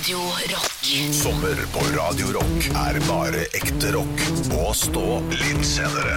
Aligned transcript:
Radio 0.00 0.18
Rock. 0.18 1.12
Sommer 1.12 1.58
på 1.72 1.80
Radio 2.00 2.26
Rock 2.32 2.68
er 2.72 2.96
bare 3.04 3.42
ekte 3.52 3.90
rock. 3.92 4.22
Og 4.56 4.70
stå 4.72 5.18
litt 5.28 5.60
senere. 5.68 6.14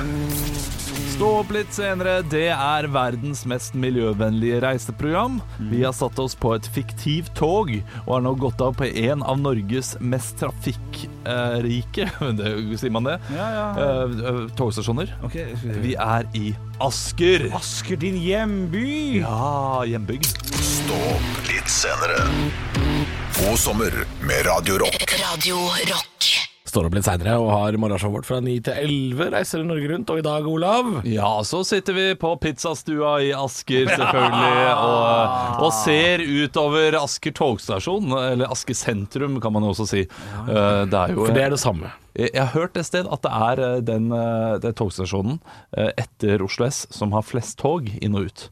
Stå 1.12 1.32
opp 1.42 1.52
litt 1.52 1.76
senere, 1.76 2.22
det 2.32 2.46
er 2.54 2.88
verdens 2.94 3.42
mest 3.50 3.76
miljøvennlige 3.76 4.62
reiseprogram. 4.64 5.42
Vi 5.68 5.82
har 5.84 5.92
satt 5.98 6.16
oss 6.24 6.32
på 6.32 6.54
et 6.56 6.70
fiktivt 6.72 7.34
tog 7.36 7.74
og 8.06 8.14
har 8.14 8.24
nå 8.24 8.32
gått 8.40 8.64
av 8.64 8.78
på 8.80 8.88
en 8.88 9.20
av 9.20 9.44
Norges 9.44 9.98
mest 10.00 10.40
trafikkrike 10.40 12.08
det, 12.40 12.56
Sier 12.80 12.96
man 12.96 13.12
det? 13.12 13.18
Ja, 13.36 13.50
ja. 13.58 13.68
Eh, 13.84 14.18
eh, 14.32 14.42
togstasjoner. 14.56 15.12
Okay. 15.28 15.60
Vi 15.84 15.98
er 16.00 16.32
i 16.40 16.56
Asker. 16.80 17.50
Asker, 17.60 18.00
din 18.00 18.16
hjemby! 18.24 19.20
Ja, 19.26 19.84
hjembygd. 19.92 20.40
Stå 20.72 21.04
opp 21.18 21.48
litt 21.52 21.68
senere. 21.84 22.93
God 23.40 23.60
sommer 23.60 23.92
med 24.28 24.46
Radio 24.46 24.74
Rock. 24.78 25.06
Radio 25.32 25.56
Rock. 25.66 26.26
Står 26.66 26.88
opp 26.88 26.96
litt 26.98 27.06
seinere 27.06 27.36
og 27.38 27.50
har 27.54 27.76
morgenshowet 27.78 28.16
vårt 28.16 28.26
fra 28.28 28.40
9 28.42 28.54
til 28.66 28.78
11. 28.82 29.28
Reiser 29.36 29.64
Norge 29.68 29.90
rundt. 29.92 30.10
Og 30.10 30.22
i 30.22 30.26
dag, 30.26 30.48
Olav 30.50 30.90
Ja, 31.08 31.30
så 31.46 31.60
sitter 31.68 31.94
vi 31.98 32.06
på 32.20 32.32
pizzastua 32.42 33.12
i 33.28 33.30
Asker, 33.38 33.92
selvfølgelig, 33.92 34.72
og, 34.74 35.60
og 35.68 35.76
ser 35.84 36.24
utover 36.26 36.98
Asker 37.02 37.36
togstasjon, 37.38 38.10
eller 38.18 38.50
Asker 38.54 38.78
sentrum, 38.78 39.38
kan 39.44 39.54
man 39.54 39.68
jo 39.68 39.74
også 39.76 39.88
si. 39.92 40.02
Eh, 40.08 40.82
Det 40.90 41.04
er 41.04 41.14
jo 41.14 41.28
For 41.28 41.38
det 41.38 41.46
er 41.46 41.54
det 41.54 41.62
samme. 41.62 41.94
Jeg 42.18 42.30
jeg 42.34 42.42
har 42.44 42.54
hørt 42.54 42.78
et 42.78 42.86
sted 42.90 43.08
at 43.10 43.24
det 43.26 43.34
er 43.50 43.64
eh, 43.68 43.78
den, 43.86 44.10
eh, 44.18 44.58
den 44.66 44.76
togstasjonen 44.78 45.40
etter 45.78 46.42
Oslo 46.46 46.68
S 46.70 46.84
som 46.94 47.14
har 47.18 47.26
flest 47.26 47.58
tog 47.62 47.90
inn 48.02 48.18
og 48.18 48.30
ut. 48.32 48.48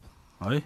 Oi. 0.46 0.62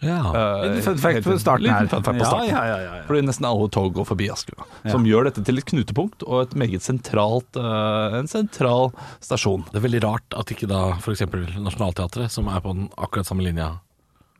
Ja. 0.00 0.20
Eh, 0.36 0.62
Liten 0.62 0.82
fun 0.82 0.98
fact 0.98 1.24
på 1.24 1.38
starten 1.38 1.70
her. 1.70 1.86
fun 1.86 2.02
fact 2.02 2.18
på 2.18 2.24
starten. 2.24 2.48
Ja, 2.48 2.62
ja, 2.66 2.78
ja, 2.80 2.96
ja. 2.96 3.02
Fordi 3.08 3.22
nesten 3.26 3.46
alle 3.48 3.68
tog 3.72 3.92
går 3.94 4.08
forbi 4.08 4.30
Asker. 4.32 4.56
da. 4.56 4.90
Som 4.90 5.04
gjør 5.08 5.28
dette 5.28 5.44
til 5.46 5.60
et 5.60 5.68
knutepunkt 5.68 6.24
og 6.26 6.46
et 6.46 6.56
meget 6.58 6.84
sentralt, 6.84 7.48
uh, 7.60 8.18
en 8.18 8.30
sentral 8.30 8.90
stasjon. 9.20 9.66
Det 9.70 9.80
er 9.80 9.86
veldig 9.86 10.02
rart 10.06 10.38
at 10.40 10.52
ikke 10.54 10.68
da 10.70 10.94
f.eks. 10.96 11.26
Nationaltheatret, 11.60 12.32
som 12.32 12.48
er 12.48 12.62
på 12.64 12.76
den 12.76 12.88
akkurat 12.96 13.28
samme 13.28 13.44
linja 13.44 13.74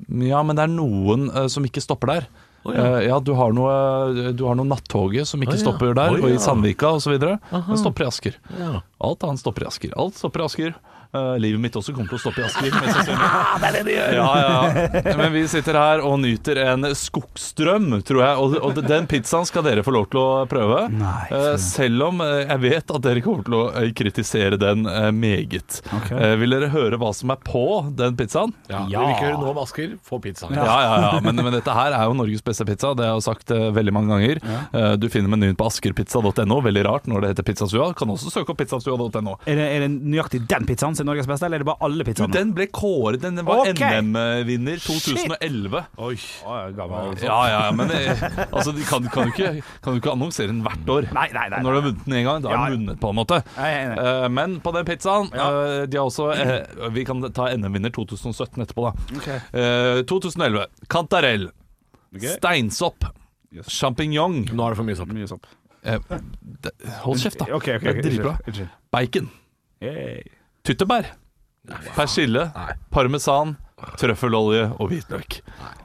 Ja, 0.09 0.41
men 0.43 0.57
det 0.57 0.65
er 0.65 0.73
noen 0.73 1.29
uh, 1.35 1.45
som 1.53 1.67
ikke 1.69 1.85
stopper 1.85 2.15
der. 2.15 2.31
Oh, 2.63 2.75
ja. 2.77 3.01
Ja, 3.01 3.17
du 3.25 3.33
har 3.39 3.55
noe, 3.57 4.33
du 4.37 4.45
har 4.45 4.57
noe 4.59 4.69
nattoget 4.69 5.29
som 5.29 5.41
ikke 5.41 5.55
oh, 5.55 5.61
ja. 5.61 5.65
stopper 5.65 5.95
der, 5.97 6.13
Å, 6.13 6.21
og 6.21 6.29
i 6.29 6.37
ja. 6.37 6.43
Sandvika 6.45 6.93
osv. 6.99 7.17
Men 7.17 7.81
stopper 7.81 8.05
i 8.05 8.09
Asker. 8.11 8.37
Ja. 8.59 8.81
Alt 9.01 9.25
annet 9.29 9.41
stopper 9.41 9.65
i 9.65 9.69
Asker. 9.71 9.95
Alt 10.01 10.21
stopper 10.21 10.45
i 10.45 10.49
Asker. 10.49 10.75
Eh, 11.11 11.39
livet 11.43 11.61
mitt 11.61 11.75
også 11.75 11.91
kommer 11.95 12.13
til 12.13 12.19
å 12.19 12.23
stoppe 12.23 12.43
i 12.43 12.45
Asker. 12.47 12.71
Ja, 12.71 13.41
det 13.61 13.71
er 13.71 13.77
det 13.79 13.83
de 13.89 13.95
gjør! 13.97 14.13
Ja, 14.15 14.27
ja. 14.39 15.15
Men 15.19 15.33
vi 15.35 15.43
sitter 15.51 15.75
her 15.75 16.03
og 16.07 16.21
nyter 16.23 16.61
en 16.63 16.87
skogstrøm, 16.95 17.89
tror 18.07 18.23
jeg. 18.23 18.37
Og, 18.45 18.55
og 18.69 18.79
den 18.87 19.09
pizzaen 19.11 19.49
skal 19.49 19.65
dere 19.67 19.83
få 19.87 19.95
lov 19.97 20.07
til 20.13 20.21
å 20.23 20.29
prøve. 20.51 20.85
Nei, 20.95 21.25
uh, 21.35 21.57
selv 21.59 22.07
om 22.07 22.23
eh, 22.23 22.45
jeg 22.45 22.63
vet 22.63 22.95
at 22.95 23.07
dere 23.09 23.25
kommer 23.25 23.49
til 23.49 23.59
å 23.59 23.65
kritisere 23.99 24.61
den 24.61 24.87
meget. 25.17 25.81
Okay. 25.99 26.15
Eh, 26.15 26.37
vil 26.39 26.55
dere 26.55 26.71
høre 26.71 27.01
hva 27.01 27.11
som 27.17 27.35
er 27.35 27.43
på 27.43 27.65
den 27.99 28.15
pizzaen? 28.19 28.55
Ja, 28.71 28.85
Ja. 28.91 29.01
Vi 29.01 29.07
vil 29.11 29.15
ikke 29.17 29.27
høre 29.29 29.41
noe 29.43 29.51
om 29.55 29.61
Asker. 29.65 29.99
Få 30.07 30.21
pizza. 30.23 30.49
Ja, 30.55 30.63
ja, 30.67 30.95
ja. 31.03 31.11
Men, 31.25 31.39
men 31.43 31.55
dette 31.55 31.75
her 31.75 31.95
er 31.97 32.07
jo 32.07 32.15
Norges 32.17 32.43
beste 32.45 32.65
pizza. 32.69 32.93
Det 32.95 33.07
har 33.07 33.19
jeg 33.19 33.27
sagt 33.27 33.51
veldig 33.51 33.95
mange 33.95 34.15
ganger. 34.15 34.41
Eh, 34.47 34.95
du 35.01 35.09
finner 35.13 35.33
menyen 35.33 35.59
på 35.59 35.67
askerpizza.no. 35.67 36.61
Veldig 36.65 36.87
rart 36.87 37.11
når 37.11 37.25
det 37.27 37.33
heter 37.35 37.47
Pizzasua. 37.51 37.91
Kan 37.99 38.15
også 38.15 38.33
søke 38.33 38.55
opp 38.55 38.63
pizzasua.no. 38.63 39.37
Er 39.51 39.63
er 39.67 39.85
det 39.85 39.91
nøyaktig 39.91 40.45
den 40.51 40.67
pizzaen 40.69 40.97
er 41.03 41.07
Norges 41.09 41.27
beste, 41.31 41.47
eller 41.49 41.59
er 41.61 41.65
det 41.65 41.69
bare 41.71 41.83
alle 41.87 42.05
Du, 42.05 42.09
pizzaene? 42.11 42.33
den 42.33 42.53
ble 42.57 42.67
kåret. 42.69 43.21
Den 43.21 43.37
var 43.47 43.63
Ok. 43.67 43.81
NM-vinner 43.81 44.81
2011. 44.85 45.83
Oi. 45.99 46.15
Å, 46.45 46.57
gammel, 46.77 47.11
altså. 47.13 47.25
Ja, 47.27 47.39
ja, 47.51 47.61
men 47.77 47.91
eh, 47.91 48.25
altså, 48.53 48.75
de 48.77 48.85
kan, 48.89 49.09
kan, 49.13 49.29
du 49.31 49.35
ikke, 49.35 49.53
kan 49.83 49.95
du 49.97 50.01
ikke 50.03 50.13
annonsere 50.15 50.49
den 50.53 50.63
hvert 50.65 50.93
år? 50.97 51.09
Nei, 51.17 51.29
nei, 51.35 51.47
nei, 51.53 51.61
Når 51.65 51.71
du 51.71 51.81
har 51.81 51.87
vunnet 51.91 52.05
den 52.07 52.19
en 52.21 52.25
gang, 52.31 52.43
da 52.47 52.51
Ja. 52.55 52.65
den 52.69 52.79
vunnet 52.79 53.01
på 53.01 53.11
en 53.13 53.19
måte. 53.21 53.41
Nei, 53.57 53.71
nei, 53.75 53.95
nei. 53.95 54.09
Eh, 54.25 54.29
men 54.41 54.59
på 54.61 54.73
den 54.79 54.85
pizzaen 54.89 55.31
eh, 55.33 55.87
De 55.91 55.97
har 56.01 56.07
også 56.09 56.31
eh, 56.35 56.91
Vi 56.97 57.05
kan 57.09 57.21
ta 57.33 57.49
NM-vinner 57.55 57.91
2017 57.97 58.63
etterpå, 58.67 58.91
da. 58.91 59.39
Eh, 59.53 60.03
2011. 60.11 60.67
Kantarell. 60.89 61.49
Steinsopp. 62.17 63.05
Sjampinjong. 63.67 64.45
Nå 64.55 64.67
er 64.67 64.75
det 64.75 64.79
for 64.79 64.87
mye 64.87 64.99
sopp. 64.99 65.11
Mye 65.15 65.27
sopp. 65.31 65.47
Eh, 65.83 65.99
det- 66.63 66.75
hold 67.05 67.19
kjeft, 67.23 67.39
da. 67.41 67.47
Ok, 67.57 67.69
ok, 67.77 67.81
Det 67.81 67.87
er 67.87 67.97
ok, 67.97 68.03
dritbra. 68.05 68.33
unnskyld, 68.35 68.47
unnskyld. 68.47 68.69
Bacon. 68.93 69.31
Yay. 69.83 70.23
Tyttebær. 70.67 71.13
Persille. 71.97 72.49
Parmesan. 72.93 73.57
Trøffelolje 73.97 74.67
og 74.77 74.91
hvitløk. 74.91 75.39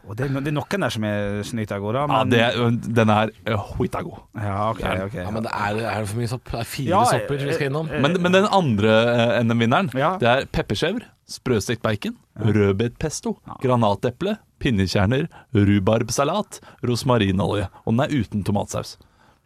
Og 0.10 0.18
det, 0.20 0.26
er 0.26 0.32
no- 0.36 0.42
det 0.44 0.50
er 0.52 0.56
noen 0.58 0.82
der 0.84 0.92
som 0.92 1.06
er 1.08 1.38
snytt 1.48 1.72
av 1.72 1.80
gårde, 1.80 2.02
Ja, 2.04 2.08
Men, 2.12 2.32
det, 2.34 2.42
denne 2.52 2.96
den 2.98 3.12
er 3.14 3.30
uh, 3.56 3.70
huita 3.78 4.02
god. 4.04 4.18
ja, 4.36 4.56
ok, 4.74 4.82
ok. 5.06 5.14
Ja, 5.16 5.30
men 5.32 5.46
det 5.46 5.54
er, 5.56 5.80
er 5.80 6.02
det 6.04 6.10
for 6.12 6.20
mye 6.20 6.28
sopp? 6.28 6.44
Det 6.52 6.60
er 6.60 6.68
fire 6.68 6.90
Ja, 6.92 7.00
sopper 7.08 7.40
vi 7.40 7.54
skal 7.56 7.70
innom. 7.72 7.88
Men, 8.04 8.18
men 8.26 8.36
den 8.36 8.48
andre 8.52 8.92
eh, 9.14 9.40
NM-vinneren, 9.48 9.94
Ja. 9.96 10.10
det 10.20 10.28
er 10.28 10.46
pepperskjever, 10.52 11.08
sprøstekt 11.38 11.82
bacon, 11.88 12.18
rødbetpesto, 12.36 13.38
granateple, 13.64 14.36
pinnekjerner, 14.60 15.30
rubarbsalat, 15.56 16.60
rosmarinolje. 16.84 17.70
Og 17.86 17.96
den 17.96 18.04
er 18.10 18.18
uten 18.26 18.44
tomatsaus. 18.44 18.98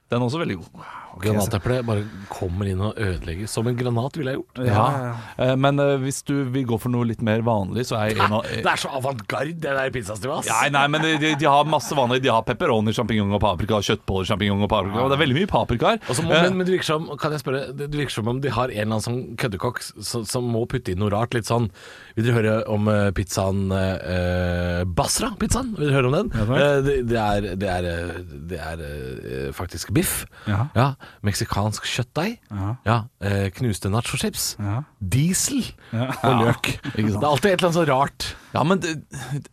Den 0.10 0.24
er 0.24 0.26
også 0.26 0.42
veldig 0.42 0.58
god. 0.64 0.86
Granateple 1.22 1.78
bare 1.88 2.04
kommer 2.32 2.68
inn 2.72 2.82
og 2.84 2.98
ødelegger. 3.00 3.48
Som 3.52 3.68
en 3.72 3.78
granat 3.80 4.18
ville 4.20 4.34
jeg 4.36 4.42
gjort. 4.42 4.62
Ja, 4.68 4.86
ja, 5.04 5.14
Eh, 5.40 5.56
Men 5.56 5.80
uh, 5.80 5.96
hvis 6.02 6.22
du 6.28 6.34
vil 6.52 6.66
gå 6.68 6.78
for 6.80 6.90
noe 6.94 7.06
litt 7.08 7.22
mer 7.26 7.42
vanlig, 7.46 7.86
så 7.90 7.98
er 8.02 8.16
en 8.20 8.34
av 8.40 8.44
Det 8.50 8.66
er 8.66 8.80
så 8.82 8.90
avantgarde, 8.98 9.54
det 9.60 9.76
der 9.78 9.92
pizzastua. 9.94 10.40
Nei, 10.48 10.70
nei, 10.76 10.86
men 10.92 11.02
de, 11.06 11.34
de 11.40 11.46
har 11.50 11.68
masse 11.70 11.96
vanlig. 11.96 12.22
De 12.24 12.32
har 12.34 12.44
pepperoni, 12.48 12.94
sjampinjong 12.96 13.32
og 13.38 13.42
paprika, 13.44 13.80
kjøttboller, 13.86 14.28
sjampinjong 14.32 14.64
og 14.66 14.72
paprika. 14.72 15.04
Og 15.04 15.12
det 15.12 15.18
er 15.20 15.24
veldig 15.26 15.38
mye 15.42 15.52
paprika 15.52 15.94
her. 15.96 16.02
Og 16.10 16.16
så 16.18 16.26
må, 16.26 16.34
Eh, 16.36 16.44
men, 16.48 16.58
men 16.60 16.68
det 16.68 16.76
virker 16.78 16.86
som 16.90 17.08
Kan 17.20 17.34
jeg 17.34 17.42
spørre 17.42 17.62
Det 17.76 17.88
virker 17.92 18.14
som 18.14 18.28
om 18.32 18.38
de 18.44 18.52
har 18.54 18.70
en 18.70 18.76
eller 18.76 18.86
annen 19.00 19.04
sånn 19.06 19.22
køddekokk 19.42 19.80
som, 19.84 20.24
som 20.30 20.46
må 20.54 20.62
putte 20.70 20.94
inn 20.94 21.00
noe 21.02 21.10
rart. 21.14 21.34
Litt 21.36 21.50
sånn 21.50 21.70
Vil 22.16 22.28
dere 22.28 22.36
høre 22.38 22.54
om 22.72 22.88
uh, 22.92 23.10
pizzaen 23.16 23.66
uh, 23.74 24.84
Basra-pizzaen? 24.86 25.74
Vil 25.78 25.90
dere 25.90 25.98
høre 26.00 26.10
om 26.12 26.16
den? 26.18 26.32
Ja. 26.36 26.60
Eh, 26.60 26.80
det, 26.86 26.96
det 27.10 27.20
er, 27.20 27.48
det 27.60 27.70
er, 27.74 27.88
eh, 27.90 28.20
det 28.52 28.60
er 28.64 28.84
eh, 28.86 29.50
faktisk 29.56 29.92
biff. 29.96 30.14
Ja. 30.50 30.66
Ja, 30.78 30.88
Meksikansk 31.26 31.84
kjøttdeig. 31.90 32.38
Ja. 32.50 32.70
Ja, 32.88 32.98
eh, 33.22 33.50
knuste 33.56 33.90
nachochips. 33.92 34.56
Ja. 34.60 34.84
Diesel 35.00 35.64
Ja. 35.92 36.08
og 36.24 36.44
løk. 36.46 36.70
Det 36.96 37.04
er 37.10 37.26
alltid 37.28 37.52
et 37.52 37.60
eller 37.60 37.70
annet 37.70 37.78
så 37.80 37.86
rart. 37.90 38.28
Ja, 38.54 38.64
men 38.66 38.80
det, 38.82 38.94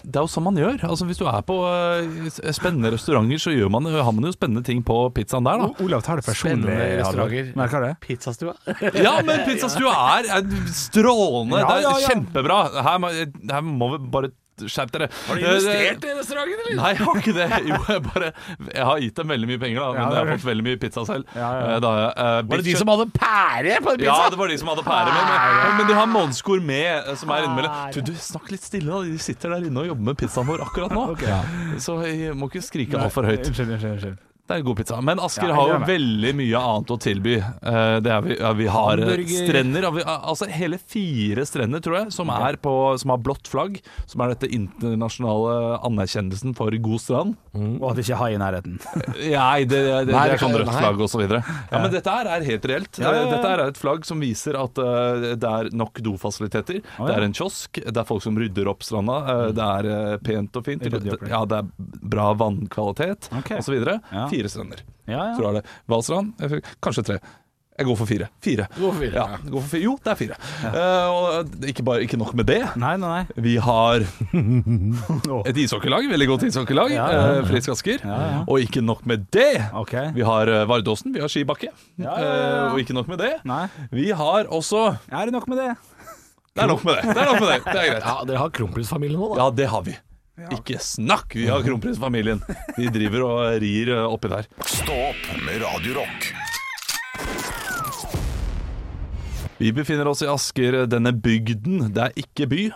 det 0.05 0.15
er 0.17 0.23
jo 0.25 0.31
sånn 0.31 0.45
man 0.47 0.57
gjør. 0.57 0.79
Altså 0.89 1.05
Hvis 1.09 1.19
du 1.21 1.27
er 1.29 1.43
på 1.45 1.57
eh, 1.69 2.31
spennende 2.57 2.93
restauranter, 2.95 3.41
så 3.43 3.53
gjør 3.53 3.71
man, 3.75 3.85
har 3.93 4.13
man 4.17 4.25
jo 4.29 4.33
spennende 4.33 4.65
ting 4.65 4.81
på 4.87 4.99
pizzaen 5.17 5.45
der, 5.45 5.59
da. 5.65 5.69
O- 5.73 5.85
Olav 5.85 6.05
tar 6.07 6.21
det 6.23 6.27
personlig. 6.29 6.65
Spennende 6.65 7.03
restauranter. 7.03 7.53
Merker 7.61 7.87
det? 7.89 7.93
Pizzastua. 8.07 8.55
Ja, 9.07 9.19
men 9.27 9.45
pizzastua 9.49 9.93
er, 10.21 10.31
er 10.39 10.73
strålende. 10.73 11.61
Ja, 11.61 11.77
det 11.77 11.93
er 11.93 12.09
kjempebra. 12.11 12.59
Her 12.87 13.07
her 13.53 13.63
må 13.67 13.93
vi 13.97 14.03
bare 14.13 14.33
skjerpe 14.65 14.97
dere. 14.97 15.09
Har 15.27 15.37
du 15.39 15.45
investert 15.45 16.07
i 16.07 16.15
restauranten, 16.17 16.63
eller? 16.65 16.79
Nei, 16.81 16.91
jeg 16.95 17.07
har 17.07 17.21
ikke 17.23 17.35
det. 17.37 17.49
Jo, 17.67 17.81
jeg 17.91 18.03
bare 18.07 18.31
Jeg 18.73 18.87
har 18.89 19.01
gitt 19.05 19.21
dem 19.21 19.33
veldig 19.35 19.51
mye 19.51 19.61
penger, 19.63 19.81
da, 19.81 19.89
men 19.93 20.01
Ja, 20.01 20.09
jeg 20.17 20.21
har 20.21 20.41
fått 20.41 20.49
veldig 20.51 20.67
mye 20.67 20.81
pizza 20.83 21.07
selv. 21.09 21.33
Ja, 21.37 21.51
ja. 21.61 21.67
Eh, 21.77 21.81
Da, 21.87 21.93
uh, 21.93 22.41
Var 22.51 22.63
det 22.63 22.69
de 22.69 22.77
som 22.81 22.93
hadde 22.93 23.09
pære 23.17 23.81
på 23.85 23.95
en 23.95 24.01
pizza? 24.01 24.13
Ja, 24.13 24.31
det 24.33 24.41
var 24.41 24.53
de 24.53 24.59
som 24.61 24.73
hadde 24.73 24.87
pære 24.87 25.17
Men, 25.17 25.33
Men, 25.33 25.77
men 25.81 25.91
de 25.91 25.99
har 26.01 26.15
Gourmet 26.47 27.09
eh, 27.09 27.15
som 27.19 27.33
er 27.35 27.47
innimellom. 27.47 27.75
Du, 27.95 28.01
du, 28.13 28.15
snakk 28.21 28.51
litt 28.53 28.65
stille, 28.65 28.91
da. 28.93 29.03
De 29.07 29.19
sitter 29.23 29.57
der 29.57 29.67
inne 29.69 29.83
og 29.83 29.91
jobber 29.93 30.11
med 30.13 30.21
pizzaen 30.21 30.49
vår 30.49 30.65
akkurat 30.69 30.95
nå. 30.95 31.09
Så 31.83 32.01
jeg 32.07 32.37
må 32.39 32.51
ikke 32.51 32.65
skrike 32.65 33.01
altfor 33.01 33.29
høyt. 33.29 33.47
Unnskyld, 33.51 33.77
unnskyld. 33.77 34.23
Det 34.47 34.55
er 34.55 34.63
god 34.63 34.77
pizza. 34.79 35.01
Men 35.03 35.19
Asker 35.19 35.51
har 35.51 35.69
jo 35.73 35.79
veldig 35.89 36.31
mye 36.39 36.61
annet 36.61 36.91
å 36.95 36.97
tilby. 37.03 37.33
Eh, 37.43 37.97
Det 38.05 38.13
er 38.15 38.21
vi, 38.23 38.37
vi 38.61 38.67
har 38.71 39.01
eh, 39.03 39.23
strender. 39.27 39.89
Altså 40.07 40.47
hele 40.55 40.79
fire 40.79 41.43
strender, 41.49 41.83
tror 41.83 41.97
jeg, 41.99 42.13
som, 42.15 42.31
er 42.31 42.55
på, 42.63 42.75
som 43.03 43.11
har 43.11 43.19
blått 43.27 43.51
flagg. 43.51 43.81
Som 44.07 44.23
er 44.23 44.35
dette 44.35 44.47
internasjonale 44.55 45.81
anerkjennelsen 45.87 46.55
for 46.57 46.71
god 46.87 47.03
strand. 47.03 47.35
Og 47.57 47.89
at 47.91 47.99
det 47.99 48.05
ikke 48.07 48.19
hai 48.21 48.31
i 48.37 48.39
nærheten. 48.41 48.79
Nei, 49.17 49.65
det, 49.65 49.81
det, 49.83 49.99
det 50.11 50.15
det 50.15 50.23
er 50.37 50.41
sånn 50.43 50.55
rødt 50.61 50.73
flagg 50.77 51.03
osv. 51.07 51.25
Ja, 51.27 51.81
men 51.83 51.91
dette 51.95 52.15
her 52.19 52.31
er 52.37 52.47
helt 52.47 52.69
reelt. 52.71 53.01
Ja. 53.03 53.13
Dette 53.17 53.43
her 53.51 53.65
er 53.65 53.73
et 53.73 53.81
flagg 53.81 54.07
som 54.09 54.23
viser 54.23 54.59
at 54.61 54.79
eh, 54.83 55.27
det 55.41 55.51
er 55.51 55.71
nok 55.75 55.99
dofasiliteter. 56.07 56.83
Det 56.85 57.13
er 57.17 57.27
en 57.27 57.35
kiosk, 57.37 57.81
det 57.83 57.97
er 58.03 58.07
folk 58.09 58.23
som 58.25 58.39
rydder 58.39 58.71
opp 58.71 58.87
stranda. 58.87 59.19
eh, 59.35 59.45
Det 59.57 59.67
er 59.81 59.91
eh, 59.97 60.17
pent 60.23 60.57
og 60.61 60.67
fint. 60.71 60.87
Ja, 61.27 61.43
det 61.49 61.63
er 61.65 61.93
bra 62.07 62.31
vannkvalitet 62.39 63.31
okay. 63.43 63.59
osv. 63.63 63.83
Ja. 64.37 64.43
Fire 64.45 64.53
strender. 64.53 64.85
Ja, 65.09 65.19
ja. 65.33 65.35
Tror 65.39 65.49
jeg 65.51 65.63
det. 65.63 65.75
Valstrand? 65.89 66.63
Kanskje 66.85 67.05
tre. 67.09 67.19
Jeg 67.77 67.85
går 67.91 67.97
for 68.01 68.09
fire. 68.09 68.27
Fire. 68.41 68.65
går 68.81 68.93
for 68.95 69.01
fire, 69.03 69.13
Ja, 69.13 69.25
ja. 69.35 69.39
går 69.53 69.61
for 69.61 69.69
fire. 69.69 69.83
Jo, 69.85 69.91
det 70.01 70.09
er 70.09 70.17
fire. 70.17 70.37
Eh, 70.65 71.09
og 71.13 71.67
ikke, 71.69 71.83
bare, 71.85 72.05
ikke 72.07 72.17
nok 72.17 72.31
med 72.39 72.47
det. 72.49 72.63
Nei, 72.81 72.95
nei, 72.97 73.11
nei. 73.19 73.43
Vi 73.45 73.57
har 73.61 74.01
et 75.51 75.61
ishockeylag, 75.61 76.09
veldig 76.09 76.29
godt 76.31 76.47
ishockeylag. 76.49 76.95
Ja, 76.95 77.05
ja, 77.13 77.19
ja. 77.21 77.35
eh, 77.43 77.51
Frisk 77.51 77.75
Asker. 77.75 78.01
Ja, 78.01 78.17
ja. 78.31 78.39
Og 78.49 78.65
ikke 78.65 78.81
nok 78.81 79.05
med 79.05 79.27
det. 79.37 79.51
Okay. 79.83 80.09
Vi 80.17 80.25
har 80.25 80.49
uh, 80.49 80.63
Vardåsen, 80.71 81.13
vi 81.13 81.21
har 81.21 81.29
skibakke. 81.29 81.69
Ja, 82.01 82.17
ja, 82.17 82.25
ja. 82.25 82.49
Eh, 82.65 82.73
og 82.73 82.81
ikke 82.81 82.97
nok 82.97 83.13
med 83.13 83.21
det. 83.27 83.35
Nei. 83.45 83.67
Vi 83.93 84.09
har 84.25 84.49
også 84.49 84.87
Er 85.13 85.29
det 85.29 85.37
nok 85.37 85.45
med 85.53 85.61
det? 85.61 85.69
Det 86.57 86.65
er 86.65 86.73
nok 86.73 86.85
med 86.89 86.97
det. 86.97 87.13
Det 87.13 87.21
er 87.21 87.29
nok 87.29 87.41
med 87.45 87.49
det, 87.53 87.61
det 87.67 87.77
er 87.77 87.89
greit. 87.93 88.05
Ja, 88.09 88.17
Dere 88.25 88.41
har 88.41 88.57
Kronprinsfamilien 88.57 89.21
nå, 89.21 89.35
da. 89.35 89.43
Ja, 89.45 89.51
det 89.53 89.67
har 89.69 89.83
vi. 89.85 89.93
Ikke 90.53 90.77
snakk! 90.85 91.33
Vi 91.39 91.47
har 91.49 91.63
kronprinsfamilien. 91.65 92.43
De 92.77 92.91
driver 92.93 93.23
og 93.25 93.61
rir 93.63 93.89
eh, 93.95 94.03
oppi 94.05 94.29
der. 94.33 94.49
Stå 94.69 94.97
opp 95.11 95.31
med 95.47 95.63
Radiorock. 95.65 96.27
Vi 99.57 99.71
befinner 99.73 100.09
oss 100.11 100.21
i 100.23 100.29
Asker, 100.29 100.83
denne 100.93 101.15
bygden. 101.17 101.87
Det 101.97 102.03
er 102.11 102.19
ikke 102.21 102.47
by. 102.53 102.67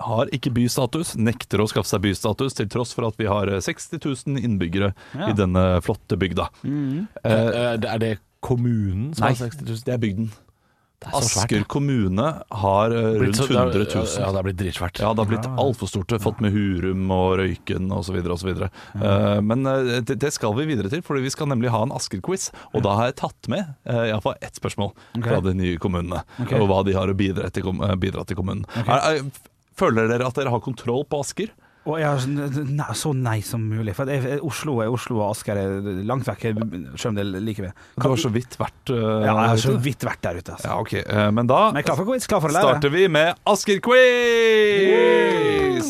Har 0.00 0.30
ikke 0.32 0.48
bystatus, 0.56 1.12
nekter 1.20 1.60
å 1.60 1.66
skaffe 1.68 1.90
seg 1.90 2.00
bystatus 2.06 2.54
til 2.56 2.70
tross 2.72 2.94
for 2.96 3.04
at 3.10 3.18
vi 3.20 3.26
har 3.28 3.50
60 3.60 4.00
000 4.00 4.40
innbyggere 4.40 4.94
Ja. 5.12 5.28
i 5.28 5.34
denne 5.36 5.64
flotte 5.84 6.16
bygda. 6.16 6.46
Mm. 6.64 7.04
Eh, 7.20 7.76
Er 7.76 7.98
det 8.00 8.14
kommunen 8.40 9.12
som 9.12 9.26
nei, 9.26 9.34
har 9.34 9.42
60 9.50 9.66
000? 9.68 9.82
det 9.84 9.92
er 9.92 10.00
bygden. 10.00 10.30
Asker 11.06 11.62
kommune 11.64 12.42
har 12.48 12.90
eh, 12.90 13.20
rundt 13.20 13.36
så- 13.36 13.46
det 13.46 13.56
100 13.56 13.78
000. 13.94 14.06
Ja, 14.18 14.26
det 14.26 14.36
har 14.36 14.42
blitt 14.42 14.56
dritsvært. 14.56 15.00
Ja, 15.00 15.12
det 15.14 15.24
har 15.24 15.30
blitt 15.30 15.48
altfor 15.58 15.88
stort. 15.88 16.12
Fått 16.20 16.40
med 16.40 16.52
Hurum 16.52 17.10
og 17.10 17.38
Røyken 17.38 17.90
osv. 17.92 18.18
osv. 18.20 18.50
Uh, 18.94 19.40
men 19.40 19.66
eh, 19.66 20.00
det, 20.00 20.18
det 20.20 20.32
skal 20.32 20.54
vi 20.58 20.66
videre 20.68 20.90
til, 20.92 21.02
fordi 21.02 21.24
vi 21.24 21.30
skal 21.32 21.48
nemlig 21.48 21.72
ha 21.72 21.82
en 21.82 21.94
Asker-quiz. 21.96 22.50
Og 22.74 22.84
da 22.84 22.96
har 22.98 23.10
jeg 23.10 23.16
tatt 23.22 23.48
med 23.48 23.72
iallfall 23.86 24.36
ett 24.40 24.60
spørsmål 24.60 24.92
fra 25.24 25.40
de 25.40 25.54
nye 25.56 25.78
kommunene. 25.80 26.22
Og 26.60 26.68
hva 26.68 26.82
de 26.84 26.96
har 26.96 27.08
å 27.08 27.16
bidra 27.16 27.50
til, 27.50 27.66
eh, 27.66 28.34
kommunen. 28.36 28.66
Er, 28.84 29.00
er, 29.00 29.30
føler 29.78 30.08
dere 30.10 30.28
at 30.28 30.36
dere 30.36 30.52
har 30.52 30.60
kontroll 30.60 31.06
på 31.08 31.22
Asker? 31.24 31.50
Og 31.88 31.96
jeg 31.96 32.04
har 32.04 32.18
sånn- 32.20 32.94
så 32.94 33.12
nei 33.16 33.40
som 33.40 33.62
mulig. 33.64 33.94
For 33.96 34.04
jeg, 34.04 34.40
Oslo 34.44 34.80
er 34.84 34.90
Oslo, 34.92 35.20
og 35.22 35.30
Asker 35.34 35.56
er 35.56 35.80
langt 36.04 36.26
vekk, 36.28 36.40
selv 37.00 37.08
om 37.08 37.14
det 37.16 37.24
er 37.24 37.40
like 37.40 37.62
ved. 37.64 37.72
Du 37.96 38.08
har 38.08 38.16
så 38.20 38.28
vidt 38.30 38.56
vært 38.60 38.90
uh, 38.92 39.24
Ja, 39.24 39.32
jeg 39.32 39.48
har 39.48 39.56
så 39.56 39.76
vidt 39.80 40.04
vært 40.04 40.20
der 40.20 40.34
ute. 40.36 40.52
Altså. 40.52 40.68
Ja, 40.68 40.78
ok. 40.78 40.92
Eh, 41.00 41.30
men 41.30 41.46
da 41.48 41.72
Men 41.72 41.82
quiz, 41.82 42.24
starter 42.28 42.90
vi 42.92 43.08
med 43.08 43.34
Asker-quiz! 43.48 43.90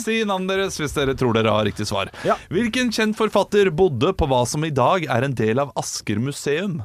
Si 0.00 0.24
navnet 0.24 0.48
deres 0.54 0.78
hvis 0.78 0.94
dere 0.94 1.14
tror 1.18 1.34
dere 1.34 1.50
har 1.50 1.64
riktig 1.66 1.86
svar. 1.90 2.06
Ja. 2.24 2.36
Hvilken 2.54 2.92
kjent 2.94 3.16
forfatter 3.18 3.70
bodde 3.74 4.14
på 4.14 4.26
hva 4.30 4.46
som 4.46 4.62
i 4.64 4.70
dag 4.70 5.04
er 5.10 5.24
en 5.26 5.34
del 5.34 5.58
av 5.58 5.72
Asker 5.80 6.18
museum? 6.22 6.82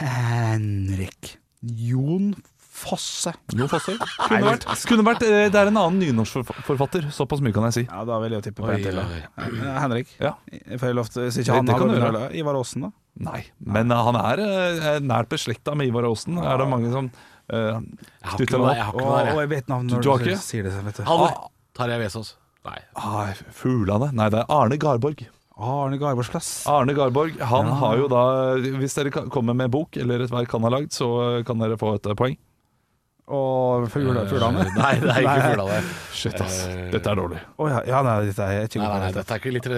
Henrik 0.00 1.36
Jon 1.60 2.34
Fosse. 2.80 3.32
Jo 3.56 3.66
Fosse? 3.70 3.94
Kunne 4.28 4.40
vært, 4.46 4.64
kunne 4.88 5.04
vært 5.06 5.24
eh, 5.26 5.46
Det 5.52 5.58
er 5.60 5.70
en 5.70 5.78
annen 5.80 5.98
nynorskforfatter. 6.00 7.08
Såpass 7.14 7.42
mye 7.44 7.52
kan 7.56 7.66
jeg 7.68 7.76
si. 7.76 7.84
Ja, 7.90 8.04
da 8.08 8.18
vil 8.24 8.36
jeg 8.38 8.46
tippe 8.48 8.64
på 8.64 8.70
en 8.72 8.84
til. 8.84 9.00
Henrik. 9.00 9.26
Ja, 9.60 9.74
Henrik. 9.84 10.14
Jeg 10.80 10.94
lov 10.96 11.10
til 11.12 11.26
å 11.26 11.32
si 11.34 11.44
ikke 11.44 11.58
han 11.58 11.68
det 11.68 11.76
kan 11.80 11.92
du 11.92 11.98
gjøre. 11.98 12.22
Ivar 12.40 12.58
Aasen, 12.60 12.86
da? 12.88 12.92
Nei. 13.30 13.42
Men 13.60 13.92
eh, 13.92 14.04
han 14.08 14.18
er 14.22 14.44
eh, 14.46 15.00
nært 15.04 15.30
beslekta 15.32 15.74
med 15.78 15.90
Ivar 15.90 16.08
Aasen. 16.08 16.38
Er 16.40 16.62
det 16.62 16.68
mange 16.70 16.92
som 16.94 17.10
uh, 17.10 17.52
Jeg 17.52 17.80
har 17.80 18.36
ikke 18.36 18.46
knytter 18.46 18.60
ham 18.60 18.68
opp? 18.70 18.84
har 18.84 18.94
ikke 18.94 19.34
Og, 19.34 19.42
jeg 19.44 19.52
vet 19.56 19.72
navnet 19.74 19.90
Du- 19.90 19.96
når 19.98 20.06
du 20.06 20.10
har 20.14 20.24
du, 20.24 20.30
ikke? 20.30 20.44
sier 20.46 20.68
det. 20.68 20.76
Vet 20.88 21.02
du. 21.02 21.04
Halvor. 21.10 21.36
Tarjei 21.76 22.00
Vesaas. 22.04 22.32
Nei. 22.66 22.78
Ah, 22.96 23.30
Fuglane? 23.56 24.10
Nei, 24.16 24.28
det 24.32 24.42
er 24.42 24.50
Arne 24.52 24.76
Garborg. 24.80 25.26
Arne 25.60 25.98
Garborgs 26.00 26.30
plass. 26.32 26.50
Arne 26.68 26.94
Garborg, 26.96 27.36
han 27.40 27.66
Ja. 27.68 27.74
har 27.82 27.96
jo 28.00 28.06
da 28.08 28.20
Hvis 28.80 28.94
dere 28.96 29.10
kommer 29.12 29.54
med 29.56 29.70
bok 29.70 29.96
eller 30.00 30.22
et 30.24 30.30
verk 30.32 30.52
han 30.56 30.62
har 30.64 30.70
lagd, 30.78 30.92
så 30.96 31.44
kan 31.44 31.58
dere 31.60 31.76
få 31.80 31.94
et 31.98 32.06
eh, 32.06 32.16
poeng. 32.16 32.36
Og 33.30 33.86
fuglene. 33.92 34.24
Eh, 34.26 34.72
Nei, 34.82 34.92
det 35.02 35.12
er 35.14 35.22
ikke 35.22 35.44
fuglene. 35.52 35.78
Shit, 36.16 36.40
ass. 36.42 36.56
Eh, 36.66 36.82
Dette 36.94 37.12
er 37.12 37.20
dårlig. 37.20 37.38
Oh, 37.56 37.68
ja, 37.70 37.80
ja, 37.86 38.00
nei, 38.06 38.16
dette 38.26 38.48
er 38.48 38.66
ikke 38.66 38.80
Nei, 38.82 38.88
nei, 38.90 38.98
nei, 39.04 39.12
dette 39.14 39.36
er 39.36 39.42
ikke 39.42 39.52
litter 39.54 39.76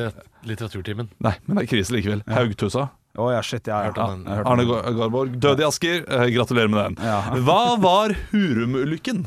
litteraturtimen. 0.49 1.10
Nei, 1.26 1.34
men 1.46 1.58
det 1.60 1.66
er 1.66 1.70
krise 1.75 1.94
likevel. 1.96 2.25
Haugtussa. 2.32 2.87
Oh, 3.20 3.28
ja, 3.28 3.43
shit. 3.44 3.69
Ja, 3.69 3.82
ja. 3.90 4.08
Arne 4.49 4.64
Garborg, 4.64 5.34
død 5.43 5.60
i 5.60 5.66
Asker. 5.69 6.00
Eh, 6.08 6.26
gratulerer 6.32 6.72
med 6.72 6.81
den. 6.81 6.99
Ja. 7.04 7.20
Hva 7.46 7.60
var 7.82 8.16
Hurum-ulykken? 8.32 9.26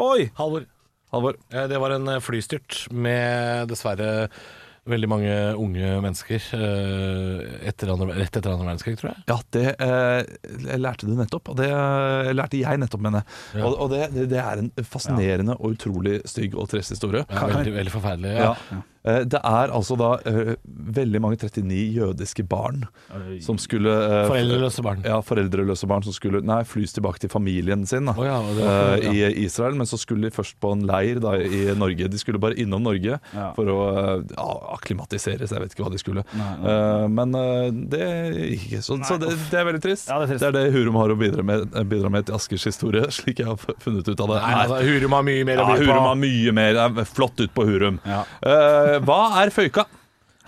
Oi! 0.00 0.30
Halvor. 0.40 0.64
Halvor? 1.12 1.36
Eh, 1.52 1.66
Det 1.68 1.78
var 1.80 1.92
en 1.98 2.08
flystyrt 2.24 2.86
med 2.92 3.68
dessverre 3.70 4.28
veldig 4.90 5.08
mange 5.10 5.34
unge 5.60 5.92
mennesker 6.04 6.48
eh, 6.58 7.42
etter 7.70 7.92
andre, 7.92 8.10
rett 8.18 8.38
etter 8.40 8.52
andre 8.52 8.68
verdenskrig, 8.68 8.96
tror 9.00 9.12
jeg. 9.12 9.24
Ja, 9.30 9.38
det 9.56 9.64
eh, 9.84 10.76
lærte 10.80 11.08
du 11.08 11.14
nettopp. 11.18 11.52
Og 11.52 11.60
det 11.60 11.70
lærte 12.34 12.60
jeg 12.60 12.82
nettopp, 12.82 13.04
mener 13.04 13.22
jeg. 13.22 13.60
Ja. 13.60 13.66
Og, 13.68 13.78
og 13.84 13.94
det, 13.94 14.28
det, 14.30 14.42
er 14.42 14.64
en 14.64 14.70
fascinerende 14.82 15.58
og 15.58 15.76
utrolig 15.76 16.20
stygg 16.28 16.56
og 16.58 16.70
trist 16.72 16.96
historie. 16.96 17.24
Ja, 17.28 17.48
veldig, 17.54 17.74
veldig 17.80 17.94
forferdelig. 17.94 18.36
Ja. 18.38 18.54
Ja. 18.72 18.84
Eh, 19.08 19.22
Det 19.28 19.40
er 19.42 19.72
altså 19.74 19.96
da 19.98 20.10
eh, 20.28 20.54
veldig 20.98 21.20
mange 21.24 21.38
39 21.40 21.78
jødiske 21.96 22.44
barn 22.48 22.84
som 23.44 23.58
skulle 23.60 23.90
eh, 23.92 24.26
Foreldreløse 24.28 24.84
barn. 24.84 25.02
Ja, 25.06 25.18
foreldreløse 25.24 25.88
barn 25.90 26.04
som 26.06 26.14
skulle 26.16 26.42
nei, 26.46 26.60
flys 26.68 26.94
tilbake 26.96 27.22
til 27.22 27.32
familien 27.32 27.86
sin 27.88 28.08
da, 28.10 28.14
oh, 28.18 28.26
ja, 28.26 28.38
var- 28.58 29.04
eh, 29.08 29.08
i 29.32 29.44
Israel. 29.46 29.76
Men 29.78 29.88
så 29.90 29.98
skulle 30.00 30.28
de 30.28 30.34
først 30.34 30.58
på 30.62 30.72
en 30.76 30.84
leir 30.88 31.20
da, 31.24 31.34
i 31.38 31.64
Norge. 31.78 32.08
De 32.12 32.20
skulle 32.20 32.40
bare 32.42 32.58
innom 32.60 32.82
Norge 32.84 33.18
Ja. 33.34 33.48
for 33.56 33.70
å 33.72 33.78
ja, 34.28 34.48
akklimatiseres. 34.76 35.50
Jeg 35.54 35.62
vet 35.64 35.74
ikke 35.76 35.84
hva 35.86 35.92
de 35.94 36.00
skulle. 36.02 36.24
Nei, 36.36 36.50
nei. 36.62 36.74
Eh, 36.74 37.06
men 37.18 37.36
det 37.92 38.02
gikk 38.52 38.66
ikke. 38.68 38.82
Så, 38.88 38.98
så 39.08 39.18
det, 39.22 39.32
det 39.50 39.58
er 39.60 39.66
veldig 39.68 39.82
trist. 39.84 40.08
Ja, 40.10 40.18
det 40.20 40.28
er 40.28 40.32
trist. 40.34 40.44
det 40.44 40.48
er 40.50 40.56
det 40.58 40.74
Hurum 40.76 40.98
har 41.00 41.12
å 41.14 41.18
bidra 41.18 41.44
med, 41.46 41.68
bidra 41.90 42.10
med 42.12 42.26
til 42.28 42.36
Askers 42.38 42.64
historie, 42.68 43.04
slik 43.18 43.42
jeg 43.42 43.48
har 43.50 43.58
funnet 43.82 44.08
ut 44.08 44.20
av 44.24 44.32
det. 44.34 44.40
Nei, 44.44 44.54
altså, 44.64 44.80
Hurum 44.88 45.16
har 45.18 45.26
mye 45.28 45.46
mer 45.48 45.62
ja, 45.62 45.64
å 45.64 45.70
by 45.72 45.78
på. 45.78 45.84
Hurum 45.88 46.08
har 46.10 46.18
mye 46.24 46.54
mer. 46.60 46.78
Det 46.78 47.04
er 47.06 47.10
flott 47.14 47.44
ut 47.44 47.54
på 47.56 47.66
Hurum. 47.68 48.00
Ja. 48.08 48.22
Eh, 48.42 48.97
hva 49.04 49.20
er 49.42 49.50
føyka? 49.54 49.84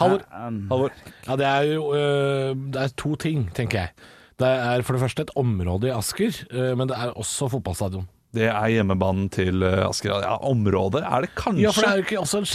Halvor. 0.00 0.22
Halvor? 0.32 0.90
Ja, 1.26 1.36
det 1.36 1.46
er 1.46 1.62
jo 1.74 1.90
øh, 1.92 2.54
Det 2.72 2.80
er 2.86 2.94
to 2.96 3.14
ting, 3.20 3.50
tenker 3.54 3.78
jeg. 3.84 3.90
Det 4.40 4.48
er 4.48 4.80
for 4.82 4.96
det 4.96 5.02
første 5.02 5.22
et 5.26 5.30
område 5.36 5.90
i 5.90 5.92
Asker, 5.92 6.32
øh, 6.50 6.72
men 6.78 6.88
det 6.88 6.96
er 6.96 7.10
også 7.20 7.50
fotballstadion. 7.52 8.06
Det 8.32 8.44
er 8.46 8.68
hjemmebanen 8.70 9.26
til 9.34 9.60
eh, 9.66 9.82
Asker. 9.88 10.14
Ja, 10.22 10.36
området 10.46 11.02
er 11.02 11.20
det 11.26 11.32
kanskje. 11.36 11.64
Ja, 11.66 11.70
for 11.74 11.82
det 11.82 11.90
er 11.90 11.96
jo 11.98 12.04
ikke 12.06 12.20
også 12.22 12.38
en 12.38 12.46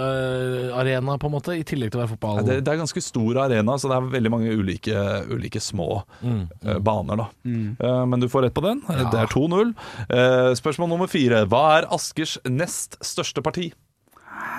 skiarena, 0.00 1.16
på 1.18 1.26
en 1.30 1.34
måte, 1.34 1.54
i 1.56 1.64
tillegg 1.66 1.90
til 1.90 2.00
å 2.00 2.04
være 2.04 2.12
fotball. 2.14 2.40
Ja, 2.40 2.46
det, 2.50 2.56
det 2.66 2.72
er 2.74 2.80
ganske 2.82 3.02
stor 3.04 3.40
arena, 3.46 3.76
så 3.80 3.90
det 3.90 3.96
er 3.98 4.08
veldig 4.14 4.32
mange 4.36 4.54
ulike, 4.60 5.04
ulike 5.32 5.62
små 5.64 6.02
Mm. 6.20 6.42
eh, 6.64 6.78
baner. 6.84 7.16
da 7.16 7.26
Eh, 7.44 8.04
Men 8.06 8.20
du 8.20 8.28
får 8.28 8.42
rett 8.46 8.54
på 8.54 8.62
den. 8.62 8.80
Det 8.86 9.18
er 9.18 9.26
2-0. 9.32 9.74
Eh, 10.08 10.54
spørsmål 10.58 10.88
nummer 10.92 11.08
fire. 11.08 11.46
Hva 11.48 11.78
er 11.80 11.86
Askers 11.90 12.38
nest 12.48 12.98
største 13.02 13.42
parti? 13.42 13.72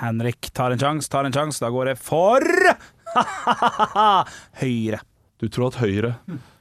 Henrik 0.02 0.50
tar 0.54 0.72
en 0.74 0.78
sjanse, 0.82 1.08
tar 1.12 1.24
en 1.28 1.32
sjanse. 1.36 1.60
Da 1.62 1.70
går 1.74 1.92
jeg 1.94 1.98
for 2.02 2.40
Høyre. 4.62 5.00
Du 5.42 5.48
tror 5.50 5.72
at 5.72 5.76
Høyre 5.82 6.12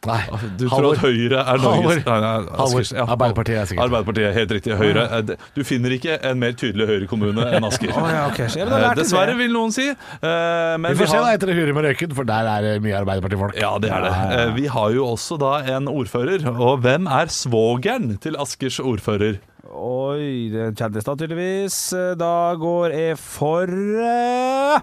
Nei, 0.09 0.15
Du 0.57 0.63
tror 0.65 0.71
Halvor. 0.73 0.95
at 0.95 1.01
Høyre 1.03 1.41
er. 1.45 1.59
Norges 1.61 1.99
Nei, 2.07 2.15
nei, 2.23 2.29
Halvor. 2.33 2.63
Askers- 2.65 2.93
ja. 2.97 3.03
Arbeiderpartiet 3.13 3.59
er 3.61 3.67
sikkert. 3.69 3.83
Arbeiderpartiet, 3.85 4.31
helt 4.33 4.53
riktig. 4.57 4.73
Høyre. 4.79 5.03
Eh, 5.05 5.21
det- 5.27 5.35
Du 5.53 5.61
finner 5.63 5.93
ikke 5.93 6.15
en 6.25 6.39
mer 6.41 6.53
tydelig 6.57 6.87
Høyre-kommune 6.89 7.45
enn 7.53 7.63
Asker. 7.67 7.91
Å 8.01 8.07
ja, 8.09 8.23
ok. 8.31 8.39
Så 8.49 8.57
jeg 8.57 8.67
Eh, 8.73 8.95
Dessverre, 8.97 9.35
vil 9.37 9.53
noen 9.53 9.71
si. 9.71 9.85
Eh, 9.91 10.77
Men 10.81 10.95
Vi 10.95 11.03
får 11.03 11.11
se 11.13 11.17
da 11.21 11.29
etter 11.35 11.51
etter 11.51 11.59
Hurum 11.61 11.77
og 11.77 11.85
Røyken, 11.85 12.15
for 12.17 12.23
der 12.25 12.49
er 12.55 12.61
det 12.65 12.73
mye 12.81 12.97
Arbeiderpartifolk. 13.03 13.53
Ja, 13.61 13.77
det 13.77 13.91
er 13.93 14.01
det. 14.01 14.15
Eh, 14.39 14.53
Vi 14.57 14.65
har 14.73 14.89
jo 14.97 15.05
også 15.13 15.37
da 15.37 15.53
en 15.77 15.85
ordfører. 15.85 16.41
Og 16.57 16.81
hvem 16.81 17.05
er 17.05 17.27
svogeren 17.29 18.17
til 18.19 18.35
Askers 18.41 18.79
ordfører? 18.81 19.37
Oi, 19.81 20.49
det 20.53 20.59
er 20.61 20.69
en 20.71 20.77
kjendis 20.77 21.05
da, 21.07 21.13
tydeligvis. 21.17 21.77
Da 22.19 22.31
går 22.61 22.93
jeg 22.93 23.17
for 23.21 23.71
uh... 23.71 24.81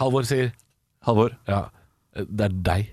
Halvor 0.00 0.26
sier 0.28 0.50
Halvor? 1.08 1.32
ja, 1.48 1.62
det 2.20 2.50
er 2.50 2.56
deg. 2.66 2.88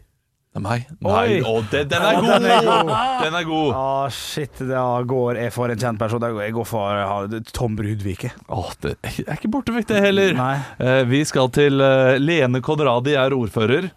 Det 0.48 0.62
er 0.62 0.64
meg. 0.64 0.86
Nei, 1.04 1.42
å, 1.46 1.58
den, 1.70 1.90
den 1.92 2.02
er 2.08 2.16
Ja, 2.16 2.22
god! 2.24 2.32
den 2.42 2.48
er 2.54 2.64
god. 2.66 2.92
Den 3.26 3.36
er 3.42 3.48
god. 3.50 3.74
Ah, 3.78 4.08
shit, 4.16 4.62
da 4.72 4.86
går 5.06 5.38
jeg 5.44 5.52
for 5.54 5.70
en 5.74 5.82
kjent 5.84 6.00
person. 6.02 6.24
Jeg 6.40 6.56
går 6.56 6.66
for 6.70 6.96
ja, 7.02 7.42
Tom 7.54 7.76
Brudvike. 7.78 8.32
Åh, 8.48 8.72
det 8.86 8.96
er 9.04 9.36
ikke 9.36 9.52
borte 9.54 9.76
vekk, 9.76 9.90
det 9.92 10.02
heller. 10.08 10.34
Nei. 10.40 10.54
Eh, 10.82 11.02
Vi 11.12 11.20
skal 11.30 11.52
til 11.54 11.84
eh, 11.84 12.16
Lene 12.24 12.64
Konradi 12.66 13.14
er 13.20 13.36
ordfører. 13.38 13.92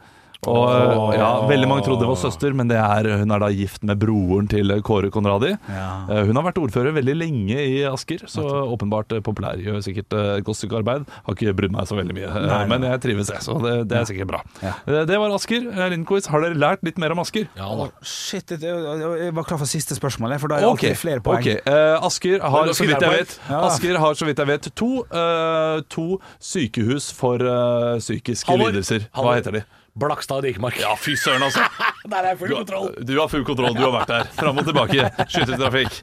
Og 0.49 0.57
oh. 0.57 1.11
Ja, 1.13 1.27
Veldig 1.51 1.69
mange 1.69 1.85
trodde 1.85 2.01
det 2.07 2.09
var 2.09 2.17
søster, 2.17 2.55
men 2.57 2.69
det 2.71 2.79
er, 2.81 3.09
hun 3.21 3.33
er 3.35 3.43
da 3.43 3.49
gift 3.53 3.83
med 3.85 3.99
broren 4.01 4.47
til 4.49 4.73
Kåre 4.87 5.11
Konradi. 5.13 5.51
Ja. 5.69 5.89
Eh, 6.09 6.23
Hun 6.31 6.39
har 6.39 6.47
vært 6.47 6.61
ordfører 6.63 6.95
veldig 6.97 7.17
lenge 7.19 7.59
i 7.61 7.83
Asker, 7.85 8.25
så 8.31 8.45
åpenbart 8.73 9.13
eh, 9.13 9.21
populær. 9.25 9.61
Gjør 9.61 9.83
sikkert 9.85 10.17
eh, 10.17 10.31
et 10.39 10.47
godt 10.47 10.57
stykke 10.63 10.79
arbeid. 10.81 11.05
Har 11.27 11.37
ikke 11.37 11.53
brydd 11.59 11.75
meg 11.75 11.89
så 11.91 11.99
veldig 11.99 12.17
mye, 12.17 12.29
eh, 12.31 12.39
Nei, 12.47 12.61
nei. 12.63 12.69
men 12.73 12.87
jeg 12.89 13.03
trives, 13.05 13.33
jeg. 13.35 13.45
Så 13.45 13.59
det, 13.61 13.75
det 13.91 13.99
er 14.01 14.07
sikkert 14.09 14.31
bra. 14.33 14.41
Ja. 14.65 14.73
Eh, 14.89 15.03
Det 15.11 15.19
var 15.21 15.35
Asker. 15.37 15.67
Lindquiz, 15.93 16.31
Har 16.33 16.41
dere 16.47 16.57
lært 16.57 16.87
litt 16.89 17.01
mer 17.03 17.13
om 17.13 17.21
Asker? 17.21 17.51
Ja 17.59 17.69
da. 17.77 17.91
Shit, 18.07 18.55
jeg, 18.57 19.35
var 19.37 19.45
klar 19.51 19.61
for 19.61 19.69
siste 19.69 19.99
spørsmål, 19.99 20.39
for 20.41 20.53
da 20.55 20.61
er 20.61 20.65
det 20.65 20.71
okay. 20.73 20.95
alltid 20.95 21.03
flere 21.03 21.25
poeng. 21.27 21.45
Okay. 21.45 21.61
Eh, 21.69 22.07
Asker 22.09 22.41
har, 22.41 22.73
så 22.77 22.87
vidt 22.89 23.05
jeg 23.05 23.19
vet, 23.19 23.37
Ja. 23.51 23.61
Asker 23.69 24.01
har 24.01 24.17
så 24.17 24.29
vidt 24.31 24.41
jeg 24.41 24.51
vet 24.55 24.71
to, 24.79 24.91
eh, 25.05 25.83
to 25.93 26.07
sykehus 26.41 27.11
for 27.13 27.45
eh, 27.45 27.99
psykiske 28.01 28.49
Halvor. 28.49 28.73
lidelser. 28.73 29.05
Hva 29.13 29.37
heter 29.37 29.59
de? 29.61 29.63
Blakstad 30.01 30.41
og 30.41 30.47
Dikemark. 30.49 30.79
Ja, 30.81 30.95
fy 30.99 31.15
søren, 31.21 31.45
altså. 31.47 31.67
Der 32.13 32.31
er 32.33 32.37
full 32.41 32.49
Du, 32.51 32.57
kontroll. 32.57 32.91
du 33.07 33.15
har 33.21 33.29
full 33.33 33.45
kontroll. 33.45 33.75
Du 33.77 33.85
har 33.85 33.93
vært 34.01 34.13
der. 34.15 34.31
Fram 34.41 34.59
og 34.63 34.67
tilbake. 34.67 35.11
Skytetrafikk. 35.29 36.01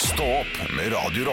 Stå 0.00 0.30
opp 0.40 0.60
med 0.78 0.92
Radio 0.94 1.32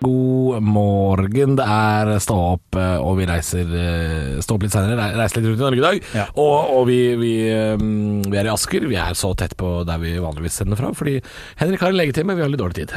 God 0.00 0.62
morgen. 0.62 1.56
Det 1.58 1.64
er 1.66 2.12
Stå 2.22 2.34
opp, 2.54 2.76
eh, 2.78 2.96
og 3.02 3.16
vi 3.18 3.26
reiser 3.26 3.70
eh, 3.74 4.36
Stå 4.42 4.54
opp 4.54 4.62
litt 4.66 4.74
senere. 4.74 5.08
Reiser 5.18 5.42
litt 5.42 5.50
rundt 5.50 5.58
i 5.58 5.64
Norge 5.64 5.80
i 5.80 5.84
dag. 5.84 6.10
Ja. 6.14 6.26
Og, 6.38 6.70
og 6.76 6.84
vi, 6.86 6.98
vi, 7.18 7.32
eh, 7.50 7.74
vi 7.78 8.38
er 8.38 8.46
i 8.46 8.52
Asker. 8.52 8.86
Vi 8.86 8.98
er 8.98 9.18
så 9.18 9.32
tett 9.38 9.56
på 9.58 9.82
der 9.88 9.98
vi 10.02 10.14
vanligvis 10.22 10.60
sender 10.60 10.78
fra, 10.78 10.92
fordi 10.94 11.16
Henrik 11.58 11.82
har 11.82 11.90
en 11.90 11.98
legetime, 11.98 12.36
vi 12.38 12.44
har 12.44 12.52
litt 12.52 12.62
dårlig 12.62 12.84
tid. 12.84 12.94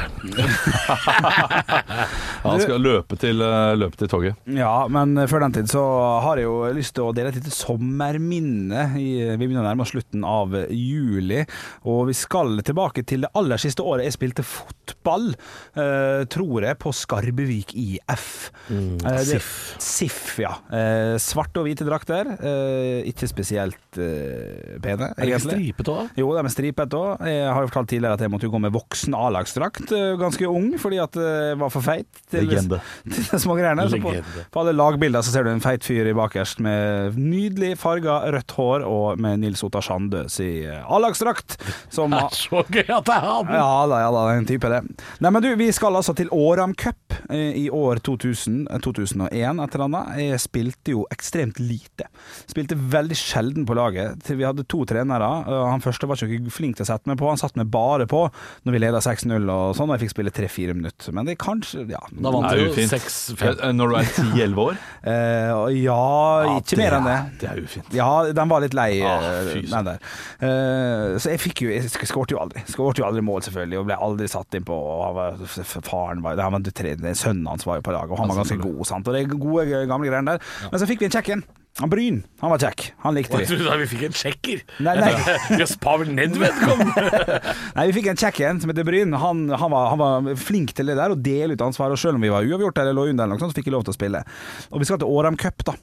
Han 2.46 2.62
skal 2.62 2.81
løpe 2.81 3.17
til, 3.22 3.41
løpe 3.81 3.98
til 3.98 4.12
toget. 4.12 4.38
Ja, 4.53 4.86
men 4.91 5.17
før 5.29 5.46
den 5.46 5.58
tid 5.58 5.72
så 5.74 5.81
har 6.25 6.38
jeg 6.38 6.50
jo 6.50 6.70
lyst 6.75 6.96
til 6.98 7.08
å 7.08 7.15
dele 7.15 7.34
et 7.34 7.39
lite 7.39 7.53
sommerminne. 7.53 8.88
Vi 8.93 9.08
begynner 9.39 9.63
å 9.63 9.67
nærme 9.72 9.86
oss 9.86 9.93
slutten 9.96 10.25
av 10.27 10.53
juli, 10.70 11.41
og 11.89 12.05
vi 12.12 12.17
skal 12.17 12.62
tilbake 12.65 13.05
til 13.10 13.25
det 13.25 13.34
aller 13.38 13.62
siste 13.62 13.86
året 13.86 14.05
jeg 14.08 14.17
spilte 14.17 14.46
fotball, 14.46 15.31
eh, 15.77 16.24
tror 16.31 16.67
jeg, 16.67 16.77
på 16.81 16.90
Skarbevik 16.95 17.74
IF. 17.75 18.51
Eh, 18.69 18.98
det- 19.03 19.25
SIF. 19.27 19.50
SIF, 19.81 20.39
ja. 20.43 20.53
Eh, 20.71 21.15
svarte 21.21 21.62
og 21.62 21.67
hvite 21.67 21.86
drakter. 21.88 22.29
Eh, 22.39 23.07
ikke 23.12 23.27
spesielt 23.29 23.98
eh, 23.98 24.77
pene, 24.81 25.12
Er 25.17 25.25
egentlig. 25.27 25.57
stripete 25.75 25.91
òg? 25.95 26.10
Jo, 26.17 26.31
de 26.36 26.43
er 26.45 26.51
stripete 26.53 26.98
òg. 27.00 27.25
Jeg 27.27 27.48
har 27.53 27.62
jo 27.62 27.67
fortalt 27.71 27.89
tidligere 27.91 28.13
at 28.13 28.19
jeg 28.25 28.31
måtte 28.33 28.50
gå 28.51 28.60
med 28.62 28.71
voksen 28.75 29.13
A-lagsdrakt 29.17 29.91
eh, 29.91 30.15
ganske 30.21 30.48
ung, 30.48 30.71
fordi 30.79 31.00
at 31.03 31.15
jeg 31.19 31.57
var 31.60 31.69
for 31.74 31.81
feit 31.86 32.07
til, 32.31 32.45
Legende. 32.48 32.81
til 33.12 33.24
de 33.31 33.39
små 33.39 33.55
greiene. 33.60 33.88
Så 33.91 34.00
på, 34.01 34.13
på 34.51 34.60
alle 34.63 34.74
lagbilder 34.77 35.21
så 35.25 35.31
ser 35.33 35.43
du 35.48 35.51
en 35.53 35.63
feit 35.63 35.83
fyr 35.83 36.10
i 36.12 36.13
bakerst 36.17 36.60
med 36.63 37.17
nydelig 37.19 37.75
farga 37.81 38.19
rødt 38.31 38.51
hår 38.57 38.86
og 38.88 39.19
med 39.21 39.39
Nils 39.43 39.63
Otta 39.67 39.81
Sandø 39.83 40.25
si 40.31 40.63
eh, 40.65 40.81
A-lagsdrakt. 40.88 41.57
Som 41.91 42.12
Det 42.15 42.19
er 42.25 42.36
så 42.36 42.62
gøy 42.67 42.88
at 42.91 43.05
det 43.07 43.15
er 43.15 43.25
han! 43.25 43.48
ja 43.55 43.69
da, 43.88 44.00
ja 44.03 44.10
da, 44.15 44.24
en 44.38 44.45
type 44.50 44.69
det. 44.71 44.81
Nei, 45.24 45.29
men 45.31 45.43
du, 45.43 45.50
vi 45.60 45.69
skal 45.75 45.95
altså 45.95 46.13
til 46.17 46.29
Åram 46.36 46.74
Cup 46.81 47.13
eh, 47.29 47.53
i 47.61 47.67
år 47.69 48.00
2000, 48.01 48.55
eh, 48.71 48.79
2001, 48.81 49.59
et 49.61 49.75
eller 49.77 49.85
annet. 49.85 50.15
Jeg 50.17 50.39
spilte 50.41 50.95
jo 50.95 51.03
ekstremt 51.13 51.59
lite. 51.61 52.07
Spilte 52.50 52.73
veldig 52.75 53.17
sjelden 53.19 53.67
på 53.69 53.75
laget. 53.77 54.17
Til 54.25 54.39
Vi 54.41 54.47
hadde 54.47 54.65
to 54.71 54.81
trenere. 54.89 55.27
Han 55.45 55.83
første 55.83 56.09
var 56.09 56.17
ikke 56.17 56.50
flink 56.53 56.79
til 56.79 56.88
å 56.88 56.89
sette 56.89 57.05
meg 57.11 57.19
på, 57.21 57.29
han 57.29 57.38
satte 57.41 57.59
meg 57.61 57.69
bare 57.73 58.07
på 58.09 58.23
når 58.65 58.73
vi 58.75 58.81
leda 58.81 59.01
6-0 59.05 59.45
og 59.53 59.75
sånn, 59.77 59.91
og 59.91 59.97
jeg 60.00 60.07
fikk 60.07 60.15
spille 60.15 60.33
3-4 60.33 60.75
minutter. 60.79 61.13
Men 61.13 61.29
det 61.29 61.38
er 61.38 61.41
kanskje 61.45 61.85
Ja. 61.91 62.01
Da 62.11 62.31
vant 62.33 62.50
Det 62.50 62.57
du 62.57 62.63
jo 62.65 62.73
jo 62.73 62.88
6-5. 62.89 63.61
Eh, 63.61 63.71
Når 63.77 63.93
du 63.93 63.95
er 64.01 64.09
10-11 64.17 64.65
år? 64.65 64.81
Eh, 65.11 65.50
og 65.57 65.71
ja, 65.73 66.57
ikke 66.61 66.77
mer 66.77 66.93
enn 67.00 67.07
det. 67.07 67.15
Det 67.41 67.47
er 67.50 67.59
ufint. 67.63 67.88
Ja, 67.97 68.09
den 68.38 68.50
var 68.51 68.61
litt 68.61 68.75
lei, 68.77 69.01
Ah, 69.01 69.23
eh, 69.41 69.55
den 69.65 69.88
der. 69.88 69.97
Eh, 70.41 71.15
så 71.21 71.31
jeg 71.33 71.41
fikk 71.41 71.63
jo 71.65 71.71
Jeg 71.73 71.89
skårte 72.09 72.35
jo 72.35 72.39
aldri. 72.41 72.61
Skårte 72.69 73.01
jo 73.01 73.07
aldri 73.07 73.23
mål, 73.25 73.41
selvfølgelig, 73.45 73.79
og 73.81 73.88
ble 73.89 73.97
aldri 74.07 74.27
satt 74.31 74.57
inn 74.57 74.65
på 74.67 74.75
og 74.77 75.15
var, 75.17 75.39
f- 75.45 75.57
f- 75.65 75.81
Faren 75.88 76.21
var, 76.23 76.38
han 76.41 76.53
var 76.55 76.61
tre, 76.75 76.95
Sønnen 77.17 77.47
hans 77.49 77.65
var 77.67 77.79
jo 77.79 77.87
på 77.87 77.95
laget, 77.95 78.13
og 78.13 78.21
han 78.21 78.31
var 78.31 78.43
ganske 78.43 78.59
god, 78.61 78.83
sant. 78.89 79.07
Og 79.07 79.15
det 79.15 79.23
er 79.23 79.33
gode, 79.33 79.65
gamle 79.89 80.11
greiene 80.11 80.35
der. 80.37 80.53
Men 80.71 80.81
så 80.81 80.89
fikk 80.89 81.03
vi 81.03 81.09
en 81.09 81.17
kjekk 81.17 81.33
en. 81.37 81.43
Han 81.79 81.87
Bryn, 81.89 82.17
han 82.41 82.51
var 82.51 82.59
kjekk. 82.59 82.81
Han 83.05 83.15
likte 83.15 83.37
vi. 83.39 83.45
Jeg 83.45 83.49
vi. 83.53 83.59
trodde 83.61 83.77
vi 83.79 83.85
fikk 83.93 84.01
en 84.09 84.15
kjekker? 84.19 84.63
Nei, 84.83 84.95
nei. 84.99 85.35
Jøss, 85.61 85.77
Pavel 85.79 86.11
Nedved 86.11 86.57
kom! 86.59 86.81
Nei, 87.77 87.85
vi 87.87 87.95
fikk 87.95 88.09
en 88.11 88.19
kjekk 88.19 88.41
en 88.49 88.59
som 88.59 88.73
heter 88.73 88.87
Bryn. 88.87 89.15
Han, 89.21 89.45
han, 89.55 89.71
var, 89.71 89.87
han 89.93 90.01
var 90.01 90.27
flink 90.39 90.75
til 90.75 90.91
det 90.91 90.97
der, 90.99 91.15
å 91.15 91.19
dele 91.29 91.55
ut 91.55 91.63
ansvar. 91.63 91.95
Og 91.95 92.01
selv 92.01 92.19
om 92.19 92.27
vi 92.27 92.33
var 92.33 92.43
uavgjort 92.43 92.83
eller 92.83 92.97
lå 92.97 93.07
under, 93.13 93.23
eller 93.23 93.39
noe 93.39 93.45
sånt, 93.45 93.55
så 93.55 93.61
fikk 93.61 93.71
jeg 93.71 93.77
lov 93.77 93.87
til 93.87 93.95
å 93.95 93.97
spille. 93.97 94.25
Og 94.73 94.83
vi 94.83 94.89
skal 94.91 94.99
til 94.99 95.15
Åram 95.15 95.39
Cup, 95.39 95.63
da. 95.71 95.77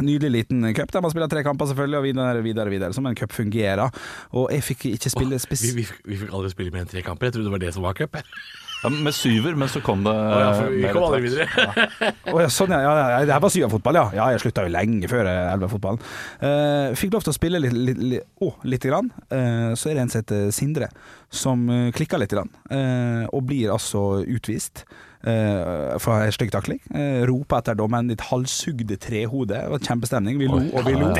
Nydelig 0.00 0.30
liten 0.32 0.64
cup 0.72 0.88
der 0.92 1.02
man 1.04 1.12
spiller 1.12 1.28
tre 1.28 1.42
kamper, 1.44 1.68
selvfølgelig, 1.68 1.98
og 1.98 2.04
videre, 2.06 2.42
videre, 2.42 2.70
videre. 2.72 2.96
Som 2.96 3.06
en 3.06 3.14
cup 3.18 3.36
fungerer. 3.36 3.92
Og 4.32 4.48
jeg 4.54 4.64
fikk 4.64 4.86
ikke 4.94 5.12
spille 5.12 5.36
Vi, 5.36 5.72
vi, 5.76 5.86
vi 6.08 6.20
fikk 6.22 6.32
aldri 6.32 6.52
spille 6.54 6.72
mer 6.72 6.86
enn 6.86 6.92
tre 6.94 7.04
kamper. 7.04 7.28
Jeg 7.28 7.36
trodde 7.36 7.50
det 7.50 7.56
var 7.58 7.66
det 7.66 7.74
som 7.76 7.84
var 7.84 7.98
cup. 7.98 8.16
Ja, 8.82 8.90
med 8.90 9.14
syver, 9.14 9.54
men 9.54 9.70
så 9.70 9.80
kom 9.84 10.02
det 10.02 10.10
oh, 10.10 10.38
ja, 10.42 10.48
for 10.58 10.72
vi 10.74 10.88
kom 10.90 11.04
aldri 11.06 11.20
videre. 11.28 11.68
Å 12.32 12.40
ja, 12.42 12.48
sånn, 12.50 12.72
ja, 12.74 12.80
ja, 12.82 13.04
ja. 13.12 13.20
Det 13.28 13.36
her 13.36 13.44
var 13.44 13.52
syverfotball, 13.54 13.98
ja. 14.00 14.04
Ja, 14.18 14.26
jeg 14.34 14.42
slutta 14.42 14.64
jo 14.66 14.72
lenge 14.74 15.10
før 15.10 15.30
elvefotballen. 15.30 16.02
Uh, 16.42 16.90
fikk 16.98 17.14
lov 17.14 17.22
til 17.22 17.30
å 17.30 17.36
spille 17.36 17.62
litt, 17.62 17.76
litt, 17.76 18.02
litt, 18.14 18.26
oh, 18.42 18.56
litt 18.66 18.88
grann. 18.88 19.12
Uh, 19.30 19.70
så 19.78 19.92
er 19.92 20.00
det 20.00 20.06
en 20.06 20.12
som 20.12 20.24
heter 20.24 20.50
Sindre, 20.56 20.90
som 21.30 21.62
uh, 21.70 21.92
klikker 21.94 22.18
litt, 22.22 22.34
grann, 22.34 22.50
uh, 22.74 23.30
og 23.30 23.46
blir 23.52 23.70
altså 23.70 24.24
utvist. 24.26 24.82
Uh, 25.22 25.98
for 26.02 26.18
ei 26.18 26.32
styggtakling. 26.34 26.80
Uh, 26.90 27.22
roper 27.30 27.60
etter 27.60 27.76
dommeren 27.78 28.10
ditt 28.10 28.24
halshugde 28.30 28.98
trehode. 29.00 29.60
Kjempestemning. 29.82 30.40
Vi 30.40 30.48
lo 30.50 30.58
og 30.72 30.86
vi 30.86 30.96
lo. 30.98 31.12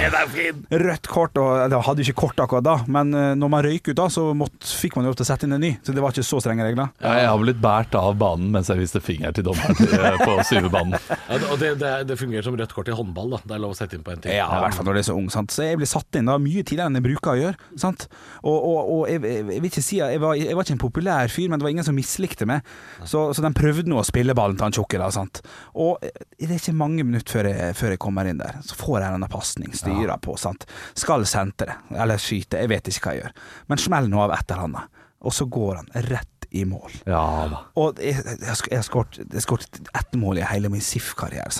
Rødt 0.82 1.08
kort, 1.10 1.38
og 1.38 1.62
eller, 1.64 1.82
hadde 1.86 2.04
ikke 2.04 2.16
kort 2.24 2.40
akkurat 2.42 2.64
da, 2.64 2.74
men 2.90 3.12
eh, 3.16 3.32
når 3.38 3.50
man 3.52 3.64
røyk 3.66 3.90
ut 3.90 3.98
da, 3.98 4.08
så 4.12 4.24
måtte, 4.36 4.66
fikk 4.78 4.96
man 4.96 5.06
jo 5.06 5.12
ofte 5.12 5.26
sette 5.26 5.46
inn 5.46 5.56
en 5.56 5.62
ny. 5.62 5.72
Så 5.84 5.94
det 5.94 6.02
var 6.04 6.14
ikke 6.14 6.24
så 6.26 6.40
strenge 6.42 6.64
regler. 6.66 6.92
Ja, 7.02 7.14
jeg 7.20 7.28
har 7.30 7.40
blitt 7.42 7.60
båret 7.62 7.96
av 7.98 8.16
banen 8.20 8.50
mens 8.54 8.70
jeg 8.72 8.80
viste 8.80 9.02
finger 9.04 9.34
til 9.36 9.46
dommeren 9.46 9.76
eh, 9.98 10.18
på 10.22 10.36
syvebanen. 10.48 10.96
Ja, 10.96 11.40
og 11.50 11.60
det, 11.62 11.74
det, 11.82 11.92
det 12.10 12.18
fungerer 12.20 12.46
som 12.46 12.56
rødt 12.58 12.74
kort 12.76 12.90
i 12.90 12.96
håndball. 12.96 13.36
da 13.36 13.42
Det 13.44 13.56
er 13.56 13.64
lov 13.64 13.74
å 13.74 13.78
sette 13.78 13.98
inn 13.98 14.06
på 14.06 14.14
en 14.14 14.24
ting. 14.24 14.34
Ja, 14.34 14.48
i 14.58 14.64
hvert 14.66 14.78
fall 14.78 14.88
når 14.88 14.98
du 14.98 15.02
er 15.02 15.08
så 15.10 15.18
ung. 15.18 15.28
Sant? 15.32 15.54
Så 15.54 15.66
jeg 15.66 15.80
blir 15.80 15.90
satt 15.90 16.20
inn 16.20 16.30
da 16.30 16.38
mye 16.42 16.64
tidligere 16.64 16.90
enn 16.90 17.00
jeg 17.00 17.06
bruker 17.08 17.34
å 17.34 17.38
gjøre. 17.40 17.70
Sant? 17.80 18.08
Og, 18.42 18.56
og, 18.56 18.80
og 18.80 19.04
jeg, 19.10 19.22
jeg, 19.28 19.46
jeg 19.56 19.64
vil 19.64 19.70
ikke 19.72 19.84
si 19.84 20.00
at 20.04 20.14
jeg 20.14 20.22
var, 20.24 20.36
jeg 20.40 20.58
var 20.58 20.66
ikke 20.66 20.76
en 20.78 20.84
populær 20.86 21.32
fyr, 21.32 21.50
men 21.52 21.60
det 21.60 21.68
var 21.68 21.76
ingen 21.76 21.88
som 21.88 21.98
mislikte 21.98 22.48
meg. 22.48 22.66
Så, 23.04 23.28
så 23.36 23.44
de 23.44 23.52
prøvde 23.56 23.88
nå 23.92 24.00
å 24.00 24.06
spille 24.06 24.36
ballen 24.36 24.58
til 24.58 24.66
han 24.66 24.76
tjukke. 24.76 25.00
da, 25.02 25.10
sant? 25.14 25.42
Og 25.76 26.02
eh, 26.04 26.26
det 26.40 26.50
er 26.50 26.58
ikke 26.58 26.76
mange 26.80 27.06
minutter 27.06 27.36
før 27.36 27.50
jeg, 27.52 27.76
før 27.78 27.94
jeg 27.94 28.02
kommer 28.02 28.28
inn 28.28 28.42
der. 28.42 28.58
Så 28.66 28.78
får 28.80 28.98
jeg 29.02 29.20
en 29.20 29.28
pasning, 29.32 29.76
styrer 29.76 30.16
på. 30.24 30.36
sant? 30.40 30.66
Skal 30.98 31.28
sentre, 31.28 31.78
eller 31.92 32.20
skyte, 32.20 32.60
jeg 32.62 32.72
vet 32.72 32.90
ikke 32.90 33.06
hva 33.06 33.16
jeg 33.16 33.24
gjør. 33.24 33.38
Men 33.70 33.86
smell 33.86 34.10
nå 34.12 34.24
av 34.24 34.36
et 34.36 34.48
eller 34.48 34.68
annet. 34.68 35.00
Og 35.22 35.34
så 35.36 35.46
går 35.46 35.76
han 35.78 35.92
rett 36.08 36.31
i 36.52 36.64
mål. 36.68 36.92
Ja. 37.08 37.22
Og 37.78 38.00
jeg, 38.02 38.18
jeg, 38.20 38.38
har 38.46 38.58
sk- 38.58 39.40
skåret 39.42 39.80
ett 39.98 40.14
mål 40.18 40.40
i 40.42 40.46
hele 40.46 40.70
min 40.72 40.84
SIF-karriere. 40.84 41.50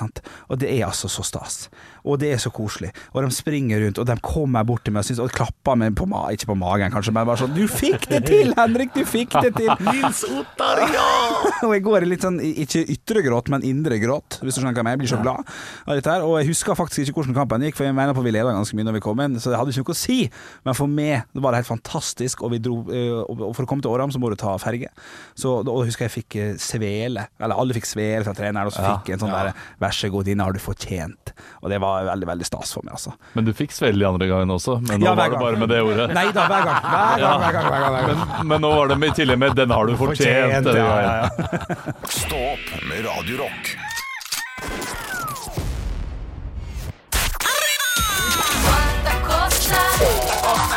Og 0.49 0.59
det 0.61 0.71
er 0.71 0.87
altså 0.89 1.09
så 1.11 1.25
stas. 1.27 1.67
Og 2.05 2.19
det 2.23 2.33
er 2.35 2.41
så 2.43 2.51
koselig. 2.55 2.91
Og 3.13 3.23
de 3.23 3.31
springer 3.35 3.83
rundt, 3.85 4.01
og 4.03 4.09
de 4.09 4.17
kommer 4.25 4.67
bort 4.67 4.85
til 4.87 4.95
meg 4.95 5.05
og, 5.05 5.09
synes, 5.11 5.23
og 5.23 5.35
klapper 5.35 5.79
meg 5.79 5.95
på 5.99 6.07
ikke 6.33 6.51
på 6.51 6.57
magen, 6.59 6.93
kanskje, 6.93 7.13
men 7.15 7.27
bare 7.27 7.41
sånn 7.41 7.55
'Du 7.55 7.67
fikk 7.71 8.09
det 8.11 8.25
til, 8.27 8.53
Henrik! 8.59 8.93
Du 8.95 9.05
fikk 9.05 9.33
det 9.43 9.55
til!' 9.57 9.71
Nils 9.93 10.25
Ottar, 10.25 10.83
ja! 10.93 11.09
og 11.67 11.73
jeg 11.75 11.85
går 11.85 12.03
i 12.03 12.11
litt 12.11 12.27
sånn, 12.27 12.41
ikke 12.43 12.85
ytre 12.95 13.23
gråt, 13.25 13.49
men 13.53 13.65
indre 13.67 13.99
gråt, 14.03 14.41
hvis 14.43 14.57
du 14.57 14.61
skjønner 14.61 14.75
hva 14.75 14.83
jeg 14.83 14.89
mener. 14.89 14.99
Jeg 14.99 15.03
blir 15.05 15.13
så 15.15 15.23
glad 15.23 15.53
av 15.87 15.97
dette 15.99 16.11
her. 16.13 16.27
Og 16.27 16.37
jeg 16.41 16.51
husker 16.51 16.79
faktisk 16.79 17.07
ikke 17.07 17.21
hvordan 17.21 17.39
kampen 17.39 17.67
gikk, 17.67 17.79
for 17.79 17.89
jeg 17.89 17.97
mener 17.97 18.17
på 18.17 18.25
vi 18.25 18.35
leda 18.35 18.53
ganske 18.55 18.77
mye 18.77 18.89
når 18.89 18.99
vi 18.99 19.05
kom 19.05 19.23
inn, 19.25 19.39
så 19.41 19.53
det 19.53 19.61
hadde 19.61 19.75
ikke 19.75 19.87
noe 19.87 19.97
å 19.97 20.01
si. 20.03 20.19
Men 20.67 20.79
for 20.79 20.91
meg 20.91 21.29
det 21.33 21.45
var 21.45 21.55
det 21.55 21.63
helt 21.63 21.73
fantastisk, 21.73 22.43
og 22.43 22.55
vi 22.55 22.61
dro 22.63 22.83
eh, 22.93 23.23
Og 23.23 23.55
for 23.57 23.65
å 23.65 23.69
komme 23.69 23.85
til 23.85 23.93
Åram 23.93 24.13
så 24.13 24.21
må 24.23 24.31
du 24.33 24.39
ta 24.41 24.55
ferge. 24.63 24.82
Så 25.35 25.53
og 25.59 25.67
da 25.67 25.73
husker 25.87 26.07
jeg 26.09 26.13
fikk 26.17 26.37
eh, 26.37 26.55
svele, 26.61 27.27
eller 27.41 27.59
alle 27.59 27.75
fikk 27.77 27.87
svele 27.87 28.25
fra 28.25 28.35
treneren, 28.37 28.67
og 28.67 28.73
så 28.75 28.83
Ja, 28.83 28.97
fikk 28.99 29.13
jeg 29.13 29.19
en 29.19 29.23
sånn 29.25 29.33
der 29.33 29.53
'vær 29.81 29.93
så 29.93 30.11
god, 30.11 30.25
dine 30.25 30.43
har 30.45 30.53
du 30.53 30.59
fortjent'. 30.59 31.33
Og 31.63 31.71
det 31.71 31.81
var 31.81 32.05
veldig, 32.05 32.27
veldig 32.27 32.47
stas 32.47 32.73
for 32.73 32.83
meg, 32.85 32.95
altså. 32.95 33.13
Men 33.35 33.45
du 33.45 33.53
fikk 33.53 33.73
svele 33.73 33.99
de 33.99 34.07
andre 34.09 34.27
gangen 34.29 34.51
også, 34.51 34.81
men 34.89 35.01
nå 35.01 35.07
Ja, 35.07 35.15
var 35.15 35.31
det 35.31 35.39
bare 35.39 35.57
med 35.57 35.69
det 35.69 35.83
ordet. 35.83 36.09
Nei 36.15 36.31
da, 36.33 36.47
hver 36.49 36.65
gang. 36.65 36.83
Hver 36.83 37.19
gang, 37.19 37.39
hver 37.41 37.53
gang. 37.53 37.67
Hver 37.71 37.81
gang, 37.81 37.93
hver 37.93 38.07
gang. 38.07 38.27
Men, 38.39 38.47
men 38.49 38.61
nå 38.61 38.75
var 38.77 38.89
det 38.89 38.99
med, 38.99 39.09
i 39.09 39.15
tillegg 39.23 39.39
med 39.39 39.55
'den 39.57 39.71
har 39.71 39.87
du 39.87 39.97
fortjent'. 39.97 40.63
fortjent 40.63 40.67
ja, 40.67 41.01
ja, 41.01 41.15
ja. 41.23 41.29
Stå 42.09 42.43
med 42.89 43.05
Radio 43.07 43.39
Rock. 43.45 43.77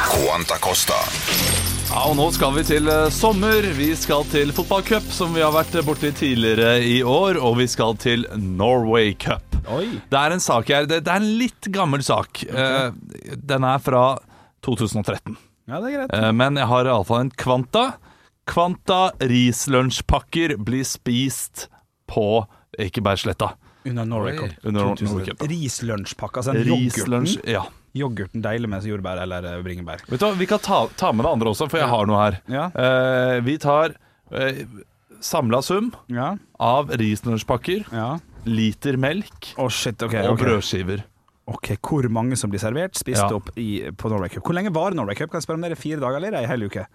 Quanta 0.10 0.58
Costa. 0.60 1.65
Ja, 1.86 2.02
og 2.10 2.16
nå 2.18 2.26
skal 2.34 2.54
vi 2.58 2.64
til 2.66 2.90
eh, 2.92 3.08
sommer. 3.14 3.66
Vi 3.78 3.92
skal 3.98 4.26
til 4.32 4.52
fotballcup, 4.56 5.06
som 5.14 5.36
vi 5.36 5.44
har 5.44 5.54
vært 5.56 5.76
borti 5.86 6.10
tidligere 6.18 6.80
i 6.84 6.98
år. 7.06 7.40
Og 7.40 7.60
vi 7.62 7.68
skal 7.72 7.98
til 8.02 8.26
Norway 8.42 9.14
Cup. 9.22 9.58
Oi. 9.72 10.00
Det 10.12 10.20
er 10.20 10.36
en 10.36 10.44
sak 10.44 10.70
her. 10.74 10.88
Det, 10.90 11.04
det 11.06 11.14
er 11.14 11.22
en 11.22 11.36
litt 11.40 11.70
gammel 11.74 12.04
sak. 12.06 12.44
Okay. 12.46 13.38
den 13.54 13.68
er 13.70 13.84
fra 13.86 14.06
2013. 14.66 15.38
Ja, 15.70 15.80
det 15.82 15.92
er 15.92 15.96
greit. 16.00 16.18
Eh, 16.18 16.32
men 16.36 16.60
jeg 16.62 16.70
har 16.74 16.90
iallfall 16.90 17.28
en 17.28 17.32
Kvanta. 17.38 17.86
Kvanta 18.50 19.00
rislunsjpakker 19.22 20.58
blir 20.62 20.86
spist 20.86 21.68
på 22.12 22.46
Ekebergsletta. 22.82 23.54
Under 23.86 24.06
Norway 24.10 25.26
Cup. 25.26 25.42
Rislunsjpakke, 25.50 26.42
altså 26.42 26.54
den 26.58 26.70
yoghurten. 26.70 27.30
Ja. 27.50 27.66
Yoghurten 27.96 28.44
deilig 28.44 28.68
med 28.70 28.84
jordbær 28.90 29.22
eller 29.24 29.46
eh, 29.48 29.62
bringebær. 29.64 30.02
Vet 30.10 30.20
du 30.20 30.26
hva, 30.28 30.34
Vi 30.36 30.48
kan 30.50 30.60
ta, 30.60 30.82
ta 31.00 31.12
med 31.16 31.24
det 31.26 31.32
andre 31.32 31.54
også, 31.54 31.70
for 31.72 31.80
jeg 31.80 31.88
har 31.92 32.10
noe 32.10 32.20
her. 32.20 32.38
Ja. 32.52 32.66
Eh, 32.76 33.40
vi 33.46 33.56
tar 33.62 33.96
uh, 34.36 34.64
samla 35.24 35.62
sum 35.64 35.94
Ja. 36.12 36.34
av 36.60 36.92
rislunsjpakker, 37.00 37.86
ja. 37.96 38.10
liter 38.46 38.98
melk 39.00 39.54
oh, 39.58 39.70
shit, 39.72 40.02
okay, 40.04 40.26
og 40.28 40.36
okay. 40.36 40.46
brødskiver. 40.50 41.06
Ok, 41.48 41.76
Hvor 41.80 42.08
mange 42.10 42.36
som 42.42 42.50
blir 42.50 42.60
servert, 42.60 42.98
spist 42.98 43.22
Ja. 43.22 43.30
opp 43.38 43.52
i, 43.56 43.86
på 43.96 44.10
Norway 44.10 44.30
Cup. 44.34 44.44
Hvor 44.44 44.56
lenge 44.58 44.74
var 44.74 44.92
Norway 44.98 45.16
Cup? 45.16 45.30
Kan 45.32 45.40
jeg 45.40 45.46
spørre 45.48 45.60
om 45.62 45.66
det 45.68 45.72
er 45.76 45.80
fire 45.80 46.02
dager 46.02 46.18
eller 46.18 46.40
ei 46.42 46.48
hel 46.50 46.66
uke? 46.66 46.88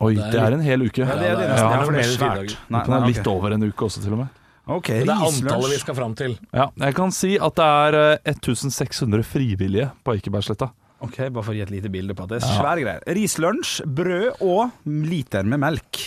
Oi, 0.00 0.14
Det 0.14 0.24
er 0.24 0.30
det 0.32 0.40
er 0.42 0.54
en 0.56 0.64
hel 0.64 0.82
uke. 0.82 1.02
Ja, 1.04 1.14
det 1.18 1.28
er 1.28 1.36
det 1.38 1.44
er 1.44 1.52
nesten. 1.52 1.68
det 1.68 1.74
er 1.74 1.78
Ja, 1.78 1.84
for 1.84 1.92
det 1.92 2.00
er 2.00 2.14
svært. 2.14 2.56
Nei, 2.70 2.82
nei, 2.88 3.00
litt 3.10 3.20
ok. 3.26 3.30
over 3.34 3.54
en 3.54 3.62
uke 3.68 3.84
også, 3.86 4.02
til 4.02 4.16
og 4.16 4.24
med. 4.24 4.40
Ok, 4.66 4.88
Det 4.88 5.02
er 5.04 5.12
antallet 5.12 5.74
vi 5.74 5.78
skal 5.82 5.96
fram 5.98 6.14
til. 6.16 6.38
Ja, 6.56 6.70
Jeg 6.80 6.94
kan 6.96 7.12
si 7.12 7.34
at 7.36 7.54
det 7.58 7.66
er 7.68 7.98
eh, 8.00 8.32
1600 8.32 9.22
frivillige 9.28 9.90
på 10.04 10.14
Ekebergsletta. 10.16 10.70
Ok, 11.04 11.18
Bare 11.28 11.44
for 11.44 11.52
å 11.52 11.56
gi 11.58 11.64
et 11.66 11.72
lite 11.74 11.90
bilde 11.92 12.14
på 12.16 12.24
at 12.24 12.32
det 12.32 12.38
er 12.40 12.46
svære 12.48 12.80
greier. 12.84 13.02
Rislunsj, 13.18 13.82
brød 13.84 14.40
og 14.40 14.70
liter 14.86 15.44
med 15.44 15.60
melk. 15.60 16.00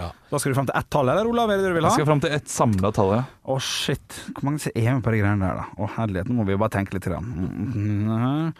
Ja. 0.00 0.08
Da 0.32 0.38
skal 0.40 0.50
du 0.50 0.56
fram 0.56 0.66
til 0.66 0.78
ett 0.80 0.88
tall, 0.90 1.10
eller 1.12 1.28
Olav? 1.28 1.50
Er 1.52 1.60
det 1.60 1.70
du 1.70 1.76
vil 1.76 1.84
Jeg 1.86 1.98
skal 2.00 2.08
fram 2.08 2.22
til 2.24 2.32
ett 2.34 2.48
samla 2.50 2.90
tall, 2.96 3.14
ja. 3.18 3.24
Å, 3.46 3.58
shit. 3.62 4.20
Hvor 4.32 4.48
mange 4.48 4.72
er 4.74 4.94
med 4.96 5.04
på 5.04 5.12
de 5.14 5.20
greiene 5.22 5.44
der, 5.46 5.60
da? 5.60 5.66
Å, 5.76 5.90
herlighet, 5.98 6.30
nå 6.30 6.38
må 6.40 6.46
vi 6.48 6.56
jo 6.56 6.62
bare 6.62 6.74
tenke 6.80 6.96
litt. 6.96 7.06
Grann. 7.06 7.28
Mhm. 7.30 8.54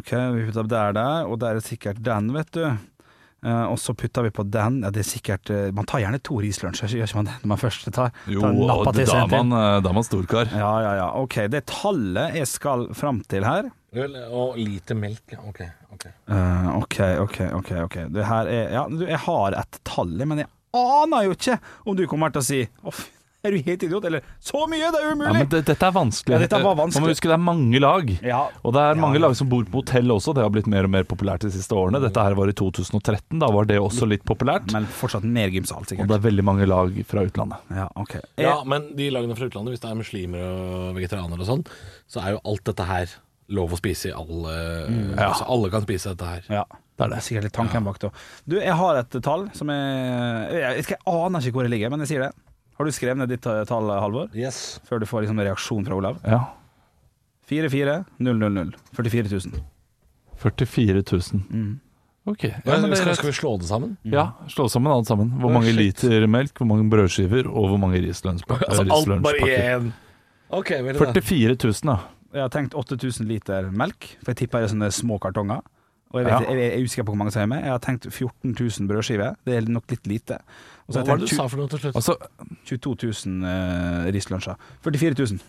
Ok, 0.00 0.10
vi 0.36 0.44
putter 0.46 0.68
der, 0.70 0.92
der, 0.94 1.26
og 1.26 1.38
der 1.42 1.58
er 1.58 1.64
sikkert 1.66 1.98
den, 2.06 2.28
vet 2.34 2.50
du. 2.54 2.64
Eh, 3.40 3.64
og 3.72 3.78
så 3.80 3.94
putter 3.96 4.26
vi 4.26 4.32
på 4.36 4.44
den. 4.44 4.82
Ja, 4.84 4.90
det 4.92 5.00
er 5.04 5.08
sikkert 5.08 5.50
eh, 5.52 5.70
Man 5.72 5.88
tar 5.88 6.02
gjerne 6.02 6.20
to 6.20 6.40
rislunsjer, 6.44 6.92
gjør 6.92 7.08
ikke 7.08 7.20
man 7.22 7.30
det? 7.30 7.36
Når 7.42 7.52
man 7.54 7.60
først 7.62 7.90
tar, 7.96 8.14
Jo, 8.28 8.42
tar 8.44 8.56
nappa 8.58 8.92
til 8.96 9.08
seg 9.08 9.22
en 9.22 9.30
til. 9.32 9.44
man, 9.48 9.82
da 9.84 9.92
er 9.92 9.96
man 9.96 10.06
storkar. 10.06 10.50
Ja, 10.52 10.72
ja, 10.84 10.94
ja. 11.00 11.10
Ok, 11.20 11.38
det 11.52 11.64
tallet 11.70 12.36
jeg 12.40 12.50
skal 12.50 12.90
fram 12.96 13.22
til 13.30 13.46
her 13.48 13.70
og 14.30 14.54
lite 14.54 14.94
melk, 14.94 15.32
ja. 15.32 15.40
Ok. 15.48 15.64
ok. 15.90 16.04
uh, 16.30 16.68
ok, 16.78 16.98
ok, 17.24 17.38
ok. 17.58 17.70
ok 17.84 17.96
Det 18.14 18.26
her 18.28 18.46
er 18.46 18.68
Ja, 18.76 18.84
du, 18.86 19.02
jeg 19.02 19.18
har 19.18 19.56
et 19.58 19.80
tall, 19.82 20.12
men 20.30 20.44
jeg 20.44 20.50
aner 20.78 21.24
jo 21.26 21.34
ikke 21.34 21.56
om 21.84 21.96
du 21.98 22.04
kommer 22.06 22.30
til 22.30 22.38
å 22.38 22.46
si 22.46 22.60
Å, 22.62 22.94
fy, 22.94 23.08
er 23.44 23.50
du 23.54 23.56
helt 23.66 23.82
idiot? 23.86 24.04
Eller 24.04 24.20
så 24.40 24.66
mye, 24.68 24.90
det 24.92 25.00
er 25.00 25.06
Ja, 25.08 25.12
umulig! 25.14 25.32
men 25.32 25.48
det, 25.52 25.60
dette 25.68 25.86
er 25.88 25.94
vanskelig. 25.96 26.34
Ja, 26.36 26.38
dette 26.44 26.60
var 26.62 26.74
vanskelig. 26.76 27.00
Man 27.00 27.08
må 27.08 27.14
huske 27.14 27.30
det 27.30 27.36
er 27.36 27.42
mange 27.44 27.80
lag. 27.80 28.10
Ja. 28.22 28.40
Og 28.64 28.74
det 28.76 28.82
er 28.84 29.00
mange 29.00 29.16
Ja. 29.20 29.24
lag 29.26 29.36
som 29.36 29.48
bor 29.48 29.64
på 29.64 29.80
hotell 29.80 30.12
også. 30.12 30.34
Det 30.36 30.42
har 30.44 30.50
blitt 30.50 30.66
mer 30.68 30.84
og 30.84 30.90
mer 30.90 31.04
populært 31.04 31.40
de 31.46 31.50
siste 31.54 31.72
årene. 31.72 32.00
Dette 32.04 32.20
her 32.22 32.34
var 32.34 32.48
i 32.48 32.52
2013. 32.52 33.38
Da 33.40 33.48
var 33.50 33.64
det 33.70 33.78
også 33.80 34.06
litt 34.08 34.24
populært. 34.24 34.72
Men 34.72 34.84
fortsatt 34.86 35.24
mer 35.24 35.48
gymsal, 35.48 35.82
Og 35.84 36.06
det 36.08 36.16
er 36.18 36.24
veldig 36.30 36.44
mange 36.44 36.66
lag 36.68 36.92
fra 37.06 37.24
utlandet. 37.24 37.58
Ja, 37.70 37.88
ok. 37.96 38.18
Ja, 38.38 38.62
men 38.64 38.94
de 38.96 39.10
lagene 39.10 39.36
fra 39.36 39.46
utlandet, 39.48 39.72
hvis 39.76 39.80
det 39.80 39.90
er 39.90 39.98
muslimer 39.98 40.44
og 40.44 40.94
vegetarianere 40.96 41.40
og 41.40 41.46
sånn, 41.48 41.66
så 42.08 42.20
er 42.24 42.32
jo 42.36 42.40
alt 42.44 42.64
dette 42.64 42.84
her 42.86 43.06
lov 43.50 43.72
å 43.74 43.78
spise 43.80 44.10
i 44.10 44.12
alle 44.14 44.52
Ja. 45.16 45.30
Altså 45.32 45.48
alle 45.48 45.70
kan 45.70 45.82
spise 45.82 46.12
dette 46.14 46.24
her. 46.28 46.42
Ja, 46.48 46.64
det 47.00 47.16
er, 47.16 47.20
sikkert 47.24 47.44
litt 47.48 47.52
tanken 47.56 47.82
bak 47.84 47.98
det 47.98 48.10
òg. 48.10 48.14
Du, 48.46 48.56
jeg 48.60 48.76
har 48.76 48.96
et 49.00 49.10
tall 49.24 49.48
som 49.56 49.70
er 49.70 50.50
Jeg, 50.52 50.60
jeg, 50.76 50.86
jeg 50.92 50.98
aner 51.06 51.40
ikke 51.40 51.52
hvor 51.56 51.62
det 51.66 51.72
ligger, 51.72 51.90
men 51.90 52.00
jeg 52.04 52.08
sier 52.12 52.20
det. 52.28 52.32
Har 52.80 52.88
du 52.88 52.94
skrevet 52.96 53.20
ned 53.20 53.28
ditt 53.28 53.44
eh, 53.44 53.58
tall, 53.68 53.90
Halvor? 53.92 54.30
Yes. 54.32 54.80
Før 54.88 55.02
du 55.02 55.04
får 55.04 55.26
liksom 55.26 55.40
reaksjon 55.44 55.84
fra 55.84 55.98
Olav? 55.98 56.16
Ja. 56.24 56.38
44000. 57.50 58.72
44 58.96 59.28
000. 59.28 59.60
44 60.40 61.02
000. 61.12 61.42
Mm. 61.50 61.74
Ok. 62.24 62.44
Ja, 62.44 62.54
Ja, 62.64 62.78
men 62.80 62.90
det 62.90 62.96
skal, 63.02 63.16
skal 63.18 63.28
vi 63.28 63.34
slå 63.36 63.50
det 63.60 63.68
sammen? 63.68 63.96
ja, 64.08 64.30
slå 64.48 64.64
sammen 64.72 64.92
alt 64.92 65.10
sammen. 65.12 65.34
Hvor 65.42 65.52
mange 65.52 65.72
liter 65.76 66.24
melk, 66.24 66.56
hvor 66.56 66.70
mange 66.70 66.88
brødskiver 66.88 67.48
og 67.52 67.68
hvor 67.68 67.80
mange 67.84 68.00
rislønnspakker. 68.00 68.70
Altså 68.70 68.86
alt 68.88 69.22
bare 69.28 69.52
én? 69.76 69.90
Ok, 70.48 70.70
vel 70.80 70.96
44 70.96 71.56
000, 71.60 71.74
da. 71.84 71.98
Jeg 72.32 72.46
har 72.46 72.48
tenkt 72.54 72.74
8000 72.74 73.28
liter 73.28 73.68
melk, 73.74 74.08
for 74.22 74.32
jeg 74.32 74.40
tipper 74.44 74.62
det 74.64 74.70
er 74.70 74.72
sånne 74.72 74.90
små 74.94 75.20
kartonger. 75.20 75.60
Og 76.10 76.18
jeg, 76.18 76.26
vet, 76.26 76.32
Ja. 76.32 76.40
jeg, 76.50 76.58
jeg 76.58 76.74
er 76.74 76.84
usikker 76.84 77.04
på 77.06 77.12
hvor 77.12 77.20
mange 77.20 77.32
som 77.32 77.42
er 77.42 77.46
med. 77.46 77.62
Jeg 77.62 77.70
har 77.70 77.82
tenkt 77.84 78.06
14 78.10 78.54
000 78.58 78.88
brødskiver. 78.90 79.36
Det 79.46 79.56
er 79.56 79.68
nok 79.70 79.90
litt 79.90 80.06
lite. 80.10 80.40
Og 80.88 80.94
så 80.94 81.04
Hva 81.04 81.12
var 81.12 81.20
det 81.20 81.28
du 81.30 81.34
sa 81.36 81.46
for 81.46 81.60
noe 81.62 81.70
til 81.70 81.82
slutt? 81.84 81.98
Altså 82.00 82.16
22 82.66 82.94
000 83.26 83.44
uh, 83.46 84.08
rislunsjer. 84.16 84.56
44 84.82 85.14
000. 85.14 85.44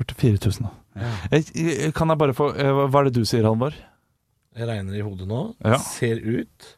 44 0.00 0.38
000, 0.42 0.66
da. 0.66 1.12
Jeg, 1.30 1.44
jeg, 1.54 1.92
kan 1.94 2.10
jeg 2.12 2.18
bare 2.20 2.34
få 2.36 2.50
eh, 2.52 2.72
Hva 2.90 3.00
er 3.00 3.08
det 3.08 3.14
du 3.16 3.24
sier, 3.28 3.46
Halvor? 3.46 3.76
Jeg 4.56 4.68
regner 4.68 4.98
i 4.98 5.04
hodet 5.04 5.28
nå. 5.28 5.54
Ja. 5.64 5.78
Ser 5.78 6.20
ut 6.24 6.76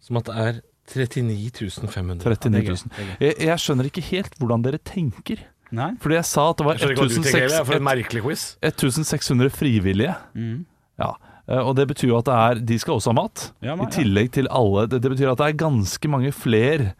som 0.00 0.18
at 0.20 0.28
det 0.28 0.36
er 0.48 0.60
39 0.90 1.70
500. 1.86 2.26
39 2.26 2.26
er 2.26 2.26
000. 2.26 2.50
gøy, 2.50 2.50
det 2.50 2.60
er 2.66 3.06
gøy. 3.06 3.16
Jeg, 3.20 3.34
jeg 3.46 3.62
skjønner 3.62 3.88
ikke 3.92 4.04
helt 4.10 4.36
hvordan 4.40 4.66
dere 4.66 4.80
tenker. 4.82 5.46
Nei? 5.70 5.92
Fordi 6.02 6.16
jeg 6.18 6.26
sa 6.26 6.48
at 6.50 6.58
det 6.58 6.66
var 6.66 6.74
Jeg 6.74 6.82
skjønner 6.82 6.96
ikke 6.96 7.06
hva 7.06 7.10
du 7.14 7.28
tenker, 7.30 7.54
jeg, 7.54 7.66
for 7.68 7.78
en 7.78 7.90
1600 7.94 9.04
1600 9.06 9.52
frivillige. 9.54 10.14
Mm. 10.34 10.64
Ja, 11.00 11.12
og 11.58 11.74
det 11.76 11.88
betyr 11.90 12.08
jo 12.12 12.18
at 12.18 12.24
det 12.30 12.34
er 12.34 12.54
De 12.64 12.78
skal 12.78 12.94
også 12.94 13.10
ha 13.10 13.16
mat. 13.22 13.52
Ja, 13.60 13.72
I 13.74 13.76
men- 13.76 13.86
ja. 13.90 13.90
tillegg 13.98 14.30
til 14.32 14.46
alle 14.50 14.86
Det, 14.86 15.00
det 15.02 15.10
betyr 15.10 15.32
at 15.32 15.38
det 15.38 15.46
er 15.48 15.58
ganske 15.66 16.08
mange 16.08 16.30
flere 16.32 16.92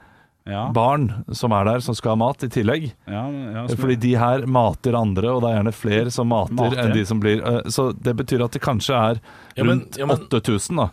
Ja. 0.48 0.70
barn 0.72 1.22
som 1.36 1.52
er 1.52 1.64
der, 1.64 1.80
som 1.80 1.94
skal 1.94 2.12
ha 2.12 2.16
mat 2.16 2.42
i 2.42 2.48
tillegg. 2.48 2.92
Ja, 3.06 3.28
ja, 3.30 3.66
Fordi 3.68 3.94
de 4.00 4.14
her 4.16 4.46
mater 4.46 4.96
andre, 4.96 5.28
og 5.30 5.42
det 5.42 5.50
er 5.50 5.62
gjerne 5.62 5.74
flere 5.76 6.10
som 6.10 6.26
mater, 6.32 6.54
Mater. 6.54 6.78
enn 6.80 6.94
de 6.96 7.04
som 7.06 7.20
blir 7.20 7.42
eh, 7.46 7.60
Så 7.68 7.92
det 7.92 8.16
betyr 8.16 8.42
at 8.44 8.50
det 8.52 8.62
kanskje 8.62 8.94
er 8.96 9.20
rundt 9.62 9.98
ja, 9.98 10.06
men- 10.06 10.16
8000, 10.16 10.76
da. 10.76 10.88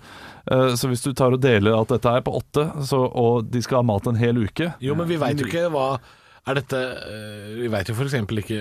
Eh, 0.52 0.76
Så 0.76 0.88
hvis 0.90 1.02
du 1.02 1.14
tar 1.14 1.32
og 1.34 1.40
deler 1.42 1.80
at 1.80 1.88
dette 1.88 2.06
er 2.06 2.22
på 2.22 2.36
åtte, 2.36 2.68
så, 2.84 3.00
og 3.16 3.50
de 3.50 3.62
skal 3.62 3.78
ha 3.78 3.82
mat 3.84 4.06
en 4.08 4.16
hel 4.16 4.36
uke 4.36 4.74
Jo, 4.82 4.94
men 4.96 5.08
vi 5.08 5.16
veit 5.18 5.40
jo 5.40 5.46
ikke 5.48 5.72
hva 5.72 5.98
Er 6.48 6.56
dette 6.62 6.78
øh, 6.80 7.62
Vi 7.62 7.68
veit 7.72 7.90
jo 7.92 7.96
f.eks. 7.98 8.14
ikke 8.16 8.60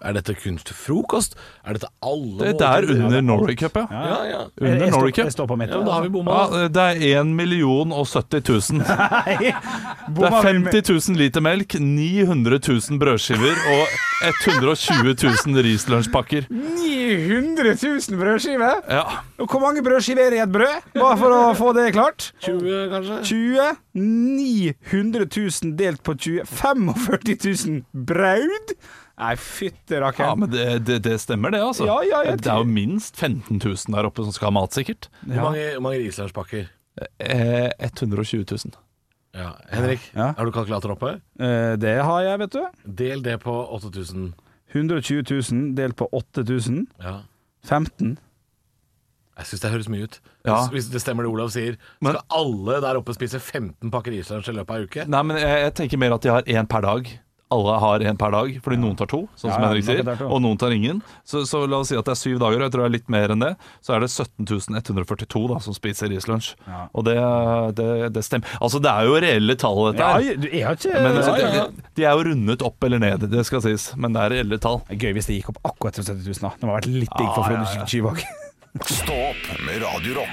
Er 0.00 0.16
dette 0.16 0.34
kun 0.38 0.58
til 0.62 0.76
frokost? 0.78 1.34
Er 1.66 1.76
dette 1.78 1.90
alle 2.06 2.52
Dette 2.52 2.64
er 2.64 2.86
under 2.94 3.20
Norway 3.24 3.56
Cup, 3.58 3.76
ja. 3.76 3.86
Ja, 3.90 4.18
ja. 4.30 4.40
Under 4.60 4.84
jeg, 4.84 4.90
Norway 4.94 5.10
står, 5.12 5.24
Cup. 5.24 5.32
står 5.34 5.46
på 5.50 5.56
mitt. 5.58 5.74
ja 5.74 5.80
da 5.86 5.96
har 5.96 6.06
vi 6.06 6.12
bomma. 6.14 6.36
Ja, 6.36 6.64
eh, 6.64 6.68
det 6.70 6.86
er 6.86 7.20
1 7.22 7.32
million 7.36 7.92
og 7.92 8.06
70 8.06 8.72
000. 8.72 8.84
Det 10.16 10.22
er 10.22 10.30
vi 10.30 10.70
50 10.70 10.90
000 11.10 11.18
liter 11.18 11.42
melk, 11.42 11.74
900 11.80 12.60
000 12.62 12.98
brødskiver 13.00 13.58
og 13.74 13.96
120 14.46 15.16
000 15.18 15.62
rislunsjpakker. 15.66 16.46
900 17.06 17.74
000 17.82 18.18
brødskiver! 18.20 18.80
Ja. 18.90 19.02
Og 19.38 19.46
hvor 19.52 19.60
mange 19.62 19.82
brødskiver 19.86 20.26
er 20.26 20.36
i 20.36 20.42
et 20.42 20.52
brød? 20.52 20.90
Bare 20.96 21.16
for 21.20 21.34
å 21.36 21.40
få 21.58 21.72
det 21.76 21.88
klart. 21.94 22.30
20, 22.44 22.76
kanskje? 22.92 23.18
20 23.30 23.66
900 23.94 25.26
000 25.30 25.74
delt 25.78 26.02
på 26.06 26.14
20 26.18 26.46
45 26.50 27.36
000 27.66 27.82
brød? 28.06 28.74
Nei, 29.16 29.32
fytte 29.40 29.96
ja, 29.96 30.00
rakkeren. 30.04 30.42
men 30.42 30.50
det, 30.52 30.64
det, 30.84 30.98
det 31.06 31.14
stemmer 31.22 31.54
det, 31.54 31.62
altså. 31.64 31.86
Ja, 31.88 32.00
ja, 32.04 32.34
det 32.36 32.50
er 32.52 32.58
jo 32.60 32.68
minst 32.68 33.16
15 33.16 33.62
000 33.62 33.94
der 33.96 34.08
oppe 34.10 34.26
som 34.26 34.34
skal 34.36 34.50
ha 34.50 34.56
mat, 34.58 34.74
sikkert. 34.76 35.08
Hvor 35.22 35.46
mange, 35.48 35.62
hvor 35.78 35.86
mange 35.88 36.02
islandspakker? 36.04 36.66
Eh, 37.20 37.70
120 37.88 38.44
000. 38.50 38.76
Ja. 39.36 39.50
Henrik, 39.72 40.00
Ja. 40.16 40.30
har 40.36 40.44
du 40.48 40.52
kalkulator 40.52 40.92
oppe? 40.96 41.14
Eh, 41.40 41.74
det 41.80 41.96
har 42.04 42.22
jeg, 42.24 42.38
vet 42.44 42.52
du. 42.58 42.62
Del 43.00 43.24
det 43.24 43.38
på 43.44 43.56
8000. 43.76 44.30
120 44.76 45.24
000 45.52 45.74
delt 45.78 45.96
på 45.96 46.08
8000. 46.12 46.86
Ja. 47.02 47.18
15. 47.66 48.16
Jeg 49.36 49.48
syns 49.50 49.60
det 49.60 49.70
høres 49.70 49.88
mye 49.92 50.06
ut. 50.08 50.14
Ja. 50.48 50.62
Hvis, 50.72 50.86
det 50.88 51.02
stemmer 51.02 51.26
det 51.26 51.32
Olav 51.32 51.50
sier, 51.52 51.76
Men- 52.00 52.14
skal 52.16 52.24
alle 52.38 52.80
der 52.80 52.96
oppe 52.96 53.12
spise 53.16 53.40
15 53.40 53.90
pakker 53.92 54.14
islandsk 54.16 54.48
i 54.48 54.56
løpet 54.56 54.70
av 54.70 54.76
ei 54.80 54.86
uke? 54.88 55.04
Nei, 55.12 55.22
men 55.28 55.36
jeg, 55.36 55.58
jeg 55.66 55.74
tenker 55.74 56.00
mer 56.00 56.14
at 56.16 56.22
de 56.24 56.32
har 56.32 56.42
én 56.48 56.68
per 56.68 56.80
dag. 56.86 57.10
Alle 57.54 57.76
har 57.78 58.02
én 58.02 58.16
per 58.18 58.32
dag, 58.34 58.48
fordi 58.64 58.76
noen 58.82 58.96
tar 58.98 59.06
to, 59.06 59.20
sånn 59.38 59.52
som 59.52 59.62
Henrik 59.62 59.84
sier, 59.86 60.08
og 60.26 60.40
noen 60.42 60.58
tar 60.58 60.72
ingen. 60.74 60.98
Så, 61.22 61.44
så 61.46 61.60
la 61.70 61.78
oss 61.78 61.92
si 61.92 61.98
at 61.98 62.08
det 62.08 62.16
er 62.16 62.18
syv 62.18 62.40
dager, 62.42 62.58
og 62.58 62.66
jeg 62.66 62.74
tror 62.74 62.82
det 62.82 62.88
er 62.88 62.94
litt 62.96 63.12
mer 63.14 63.34
enn 63.34 63.44
det. 63.44 63.52
Så 63.86 63.94
er 63.94 64.02
det 64.02 64.08
17.142 64.10 65.44
da, 65.52 65.60
som 65.62 65.76
spiser 65.76 66.10
islunsj. 66.16 66.56
Ja. 66.66 66.80
Og 66.90 67.06
det, 67.06 67.14
det, 67.78 67.88
det 68.16 68.24
stemmer. 68.26 68.50
Altså, 68.58 68.82
det 68.82 68.90
er 68.90 69.06
jo 69.06 69.20
reelle 69.22 69.58
tall, 69.62 69.82
dette 69.92 70.10
her. 70.10 70.48
Ja, 70.50 70.74
ikke 70.74 70.94
Men 71.06 71.20
ja, 71.20 71.36
ja, 71.38 71.52
ja. 71.60 71.66
De, 71.70 71.88
de 72.00 72.08
er 72.08 72.18
jo 72.18 72.26
rundet 72.32 72.66
opp 72.66 72.88
eller 72.88 73.02
ned, 73.02 73.28
det 73.30 73.46
skal 73.46 73.62
sies. 73.62 73.92
Men 73.94 74.16
det 74.16 74.24
er 74.24 74.34
reelle 74.40 74.58
tall. 74.62 74.82
Det 74.90 74.98
er 74.98 75.04
Gøy 75.06 75.18
hvis 75.20 75.30
det 75.30 75.38
gikk 75.38 75.54
opp 75.54 75.62
akkurat 75.70 76.00
til 76.00 76.08
70 76.08 76.26
000. 76.26 76.42
da. 76.48 76.54
Det 76.58 76.66
må 76.66 76.74
ha 76.74 76.80
vært 76.80 76.90
litt 76.90 77.14
digg 77.14 77.30
for 77.30 77.46
Frode. 77.46 77.86
Kyvåg. 77.86 78.24
Stå 78.90 79.20
opp 79.30 79.52
med 79.62 79.86
Radio 79.86 80.26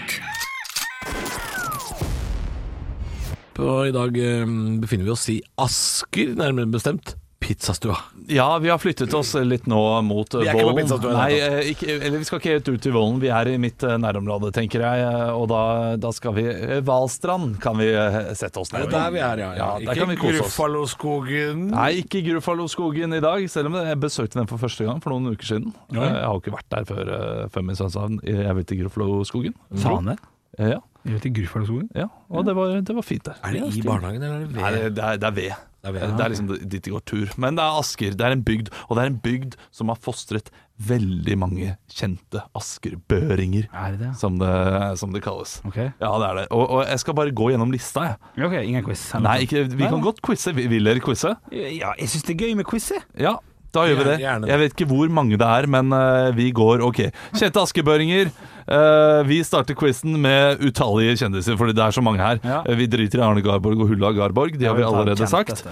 Og 3.60 3.90
I 3.90 3.92
dag 3.94 4.18
eh, 4.18 4.46
befinner 4.82 5.06
vi 5.10 5.14
oss 5.14 5.28
i 5.30 5.42
Asker, 5.62 6.34
nærmere 6.40 6.72
bestemt 6.74 7.16
pizzastua. 7.44 7.98
Ja, 8.32 8.46
vi 8.64 8.70
har 8.72 8.78
flyttet 8.80 9.12
oss 9.20 9.34
litt 9.44 9.66
nå 9.68 9.76
mot 10.08 10.32
Vollen 10.32 10.46
Vi 10.46 10.48
er 10.48 10.56
ikke 10.56 10.86
på 10.88 11.00
Vollen. 11.04 11.18
Nei, 11.18 11.34
eh, 11.44 11.72
ikke, 11.74 11.90
eller 11.98 12.22
vi 12.22 12.28
skal 12.30 12.40
ikke 12.40 12.54
helt 12.54 12.70
ut 12.72 12.82
til 12.86 12.94
Vollen. 12.96 13.18
Vi 13.20 13.28
er 13.36 13.50
i 13.52 13.58
mitt 13.60 13.84
eh, 13.84 13.98
nærområde, 14.00 14.48
tenker 14.56 14.80
jeg. 14.86 15.02
eh, 15.10 15.34
Og 15.36 15.50
da, 15.52 15.60
da 16.00 16.14
skal 16.16 16.38
vi 16.38 16.46
Hvalstrand 16.48 16.88
Valstrand 16.88 17.58
kan 17.64 17.76
vi 17.82 17.90
eh, 17.92 18.32
sette 18.40 18.64
oss 18.64 18.72
Det 18.72 18.80
ned. 18.80 18.88
er 18.88 18.96
der 18.96 19.12
vi 19.18 19.20
er, 19.28 19.44
ja. 19.44 19.50
Ja, 19.60 19.70
ja 19.84 19.92
ikke. 19.92 20.16
Gruffaloskogen. 20.24 21.68
Nei, 21.76 21.90
ikke 22.06 22.24
Gruffaloskogen 22.30 23.20
i 23.20 23.24
dag, 23.28 23.44
selv 23.52 23.74
om 23.74 23.80
jeg 23.82 24.00
besøkte 24.08 24.40
den 24.40 24.48
for 24.48 24.64
første 24.64 24.88
gang 24.88 25.04
for 25.04 25.12
noen 25.12 25.36
uker 25.36 25.52
siden. 25.52 25.74
Ja. 25.92 26.00
Jeg 26.08 26.24
har 26.24 26.38
jo 26.38 26.44
ikke 26.46 26.56
vært 26.56 26.72
der 26.78 26.88
før, 26.94 27.12
eh, 27.20 27.48
før 27.52 27.68
min 27.68 27.76
sønns 27.76 28.00
sa 28.00 28.08
jeg 28.24 28.56
vil 28.62 28.70
til 28.72 28.86
Gruffaloskogen. 28.86 29.60
Det? 29.68 30.16
Eh, 30.16 30.30
Ja, 30.60 30.80
Jeg 31.04 31.14
vet 31.18 31.26
ikke, 31.30 31.42
Gudfalskogen. 31.42 31.90
ja, 31.96 32.06
og 32.30 32.46
det 32.46 32.54
var, 32.56 32.74
det 32.82 32.96
var 32.96 33.02
fint 33.04 33.26
der. 33.26 33.40
Er 33.44 33.52
det 33.58 33.76
i 33.76 33.82
barnehagen, 33.86 34.22
eller 34.24 34.36
er 34.36 34.46
det 34.46 34.54
ved? 34.54 34.62
Nei, 34.62 34.72
det, 34.72 35.04
er, 35.04 35.18
det 35.18 35.28
er 35.30 35.32
ved. 35.38 35.56
Det 35.84 35.90
er 35.90 35.96
ved, 35.98 36.14
det 36.16 36.24
er 36.24 36.30
liksom 36.32 36.48
dit 36.72 36.84
det 36.86 36.92
går 36.94 37.02
tur. 37.10 37.32
Men 37.44 37.58
det 37.58 37.64
er 37.66 37.80
Asker. 37.82 38.14
Det 38.16 38.24
er 38.24 38.32
en 38.38 38.44
bygd, 38.48 38.70
og 38.88 38.96
det 38.96 39.02
er 39.04 39.10
en 39.12 39.18
bygd 39.26 39.58
som 39.76 39.90
har 39.92 39.98
fostret 40.00 40.48
veldig 40.88 41.36
mange 41.38 41.74
kjente 41.92 42.40
askerbøringer, 42.56 43.68
Er 43.74 43.98
det 44.00 44.14
som 44.18 44.38
det, 44.40 44.54
som 45.00 45.12
det 45.14 45.22
kalles. 45.26 45.58
Ok. 45.68 45.76
Ja, 45.78 46.12
det 46.22 46.28
er 46.30 46.36
det. 46.40 46.48
Og, 46.52 46.64
og 46.70 46.86
jeg 46.88 47.00
skal 47.04 47.14
bare 47.18 47.32
gå 47.36 47.50
gjennom 47.52 47.72
lista, 47.74 48.06
jeg. 48.14 48.46
Ok, 48.48 48.56
ingen 48.64 48.84
quiz. 48.86 49.04
Nei, 49.22 49.42
ikke, 49.46 49.66
vi 49.70 49.84
Nei, 49.84 49.90
kan 49.92 50.02
godt 50.04 50.22
quize. 50.26 50.54
Vil 50.56 50.84
dere 50.88 51.04
quize? 51.04 51.36
Ja, 51.52 51.92
jeg 52.00 52.10
syns 52.10 52.24
det 52.30 52.36
er 52.38 52.46
gøy 52.48 52.56
med 52.62 52.66
quiz, 52.70 52.90
jeg. 52.96 53.04
Ja, 53.20 53.36
da 53.74 53.86
gjør 53.90 54.00
vi 54.00 54.06
det. 54.12 54.18
Jeg 54.24 54.62
vet 54.62 54.76
ikke 54.76 54.90
hvor 54.92 55.14
mange 55.14 55.40
det 55.40 55.48
er, 55.48 55.68
men 55.72 55.94
eh, 55.98 56.30
vi 56.38 56.52
går 56.56 56.84
ok. 56.86 57.00
Kjente 57.34 57.64
askebøringer. 57.64 58.30
Eh, 58.64 59.22
vi 59.30 59.40
starter 59.46 59.78
quizen 59.78 60.20
med 60.22 60.62
utallige 60.64 61.18
kjendiser, 61.24 61.58
fordi 61.60 61.76
det 61.78 61.88
er 61.88 61.96
så 61.96 62.04
mange 62.06 62.22
her. 62.22 62.40
Eh, 62.64 62.78
vi 62.80 62.90
driter 62.92 63.22
i 63.22 63.26
Arne 63.26 63.44
Garborg 63.46 63.82
og 63.82 63.90
Hulla 63.92 64.14
Garborg, 64.16 64.60
de 64.60 64.70
har 64.70 64.78
vi 64.78 64.86
allerede 64.86 65.30
sagt. 65.30 65.66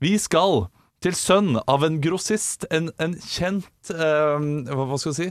vi 0.00 0.16
skal 0.22 0.66
til 1.04 1.12
sønn 1.12 1.58
av 1.68 1.82
en 1.84 1.98
grossist, 2.00 2.64
en, 2.72 2.86
en 3.02 3.12
kjent 3.20 3.90
hva, 3.90 4.86
hva 4.88 4.96
skal 4.96 5.10
jeg 5.10 5.16
si 5.18 5.26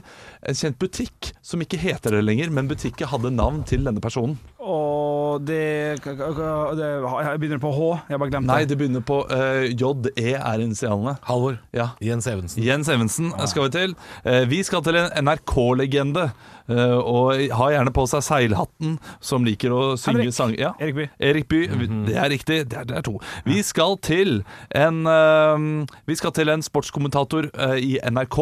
En 0.46 0.58
kjent 0.60 0.76
butikk 0.78 1.32
som 1.42 1.64
ikke 1.64 1.80
heter 1.82 2.14
det 2.14 2.20
lenger, 2.22 2.52
men 2.54 2.68
butikken 2.70 3.10
hadde 3.10 3.32
navn 3.34 3.64
til 3.66 3.82
denne 3.82 4.04
personen. 4.04 4.36
Og 4.64 5.44
det, 5.44 5.60
det 6.04 6.86
Jeg 6.88 7.40
begynner 7.42 7.60
på 7.62 7.72
H. 7.74 7.80
Jeg 8.08 8.14
har 8.14 8.22
bare 8.22 8.30
glemte 8.32 8.48
Nei, 8.48 8.60
det. 8.64 8.70
det 8.72 8.78
begynner 8.80 9.04
på 9.04 9.18
J, 9.28 9.92
JE 10.16 10.34
er 10.38 10.64
initialene. 10.64 11.16
Halvor. 11.28 11.58
Ja. 11.76 11.90
Jens 12.00 12.26
Evensen. 12.30 12.62
Jens 12.64 12.88
Evensen 12.88 13.32
skal 13.50 13.68
vi 13.68 13.74
til. 13.76 13.96
Uh, 14.24 14.42
Vi 14.50 14.62
skal 14.66 14.82
til 14.86 14.96
en 15.02 15.10
NRK-legende. 15.28 16.30
Uh, 16.64 16.96
Og 16.96 17.42
har 17.52 17.74
gjerne 17.74 17.92
på 17.92 18.06
seg 18.08 18.22
seilhatten, 18.24 18.94
som 19.20 19.44
liker 19.44 19.74
å 19.76 19.80
synge 20.00 20.30
sanger. 20.32 20.56
Ja. 20.62 20.70
Erik 20.80 20.96
Bye. 20.96 21.10
Erik 21.20 21.48
Bye. 21.50 21.68
Det 22.08 22.16
er 22.16 22.30
riktig. 22.32 22.58
Det 22.72 22.78
er, 22.80 22.86
det 22.88 22.96
er 23.02 23.04
to. 23.04 23.18
Vi 23.44 23.58
skal 23.66 23.98
til 24.00 24.38
en 24.72 25.02
uh, 25.04 25.84
Vi 26.08 26.16
skal 26.16 26.32
til 26.36 26.48
en 26.54 26.64
sportskommentator 26.64 27.50
uh, 27.52 27.76
i 27.76 27.98
NRK. 28.08 28.38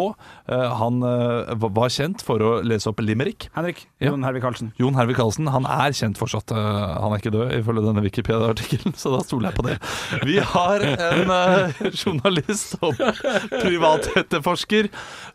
Han 0.83 1.01
var- 1.03 1.71
var 1.73 1.89
kjent 1.91 2.21
for 2.23 2.43
å 2.45 2.51
lese 2.67 2.91
opp 2.91 3.01
limerick. 3.03 3.49
Henrik. 3.57 3.87
Ja. 4.03 4.11
Jon 4.13 4.23
Hervik 4.27 4.43
Karlsen. 4.45 4.73
Jon 4.79 4.95
Hervik 4.99 5.17
Karlsen 5.19 5.49
han 5.51 5.65
er 5.67 5.95
kjent 5.97 6.12
fortsatt. 6.19 6.53
eh, 6.53 6.93
Han 7.03 7.13
er 7.15 7.21
ikke 7.23 7.33
død, 7.35 7.53
ifølge 7.59 7.85
denne 7.87 8.03
Wikipedia-artikkelen, 8.05 8.95
så 8.99 9.13
da 9.17 9.23
stoler 9.25 9.51
jeg 9.51 9.59
på 9.59 9.65
det. 9.67 9.77
Vi 10.29 10.39
har 10.53 10.85
en 10.87 11.31
eh, 11.35 11.83
journalist 12.03 12.77
og 12.83 12.97
privatetterforsker 13.63 14.89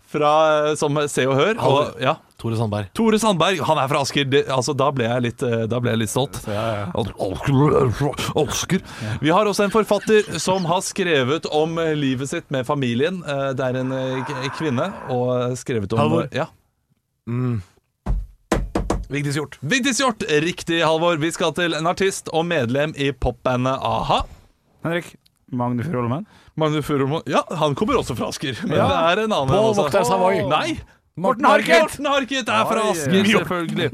fra, 0.08 0.32
eh, 0.70 0.76
som 0.80 0.98
Se 1.12 1.26
og 1.28 1.36
Hør. 1.40 1.62
Og, 1.68 2.02
ja, 2.04 2.16
Tore 2.38 2.58
Sandberg. 2.60 2.90
Tore 2.98 3.20
Sandberg, 3.20 3.62
han 3.66 3.80
er 3.82 3.88
fra 3.92 4.02
Asker. 4.06 4.28
Det, 4.30 4.44
altså, 4.54 4.76
da, 4.78 4.92
ble 4.94 5.08
jeg 5.10 5.26
litt, 5.26 5.46
da 5.72 5.80
ble 5.82 5.94
jeg 5.96 6.02
litt 6.04 6.14
stolt. 6.14 6.38
Asker. 8.44 8.84
Vi 9.24 9.34
har 9.34 9.50
også 9.50 9.66
en 9.66 9.74
forfatter 9.74 10.38
som 10.40 10.68
har 10.70 10.84
skrevet 10.86 11.50
om 11.50 11.80
livet 11.98 12.30
sitt 12.30 12.52
med 12.54 12.68
familien. 12.70 13.24
Det 13.58 13.66
er 13.72 13.82
en 13.82 13.92
kvinne, 14.58 14.92
og 15.14 15.58
skrevet 15.58 15.94
om 15.98 16.04
Halvor. 16.06 16.30
Ja. 16.36 16.48
Vigdis 19.10 19.38
Hjort. 19.40 19.58
Vigdis 19.62 20.02
Hjort, 20.02 20.24
riktig, 20.44 20.82
Halvor. 20.84 21.18
Vi 21.22 21.30
skal 21.32 21.54
til 21.56 21.74
en 21.78 21.88
artist 21.88 22.28
og 22.36 22.46
medlem 22.50 22.94
i 23.00 23.12
popbandet 23.16 23.78
a-ha. 23.80 24.22
Henrik. 24.84 25.14
Magne 25.48 25.84
Furuholmen. 25.86 26.26
Magne 26.60 26.82
Furumo 26.84 27.22
Ja, 27.30 27.40
han 27.56 27.76
kommer 27.80 27.96
også 28.02 28.16
fra 28.18 28.28
Asker, 28.28 28.58
men 28.68 28.76
Ja. 28.76 28.88
det 28.88 28.98
er 29.20 29.24
en 29.24 29.32
annen 29.32 29.48
På 29.48 29.62
også. 29.72 30.04
Hawaii. 30.12 30.42
Nei! 30.50 30.80
Morten 31.18 31.46
Harket! 31.50 31.82
Morten 31.82 32.06
Harket 32.06 32.50
er 32.54 32.66
fra 32.70 32.82
Asker, 32.92 33.26
selvfølgelig. 33.26 33.88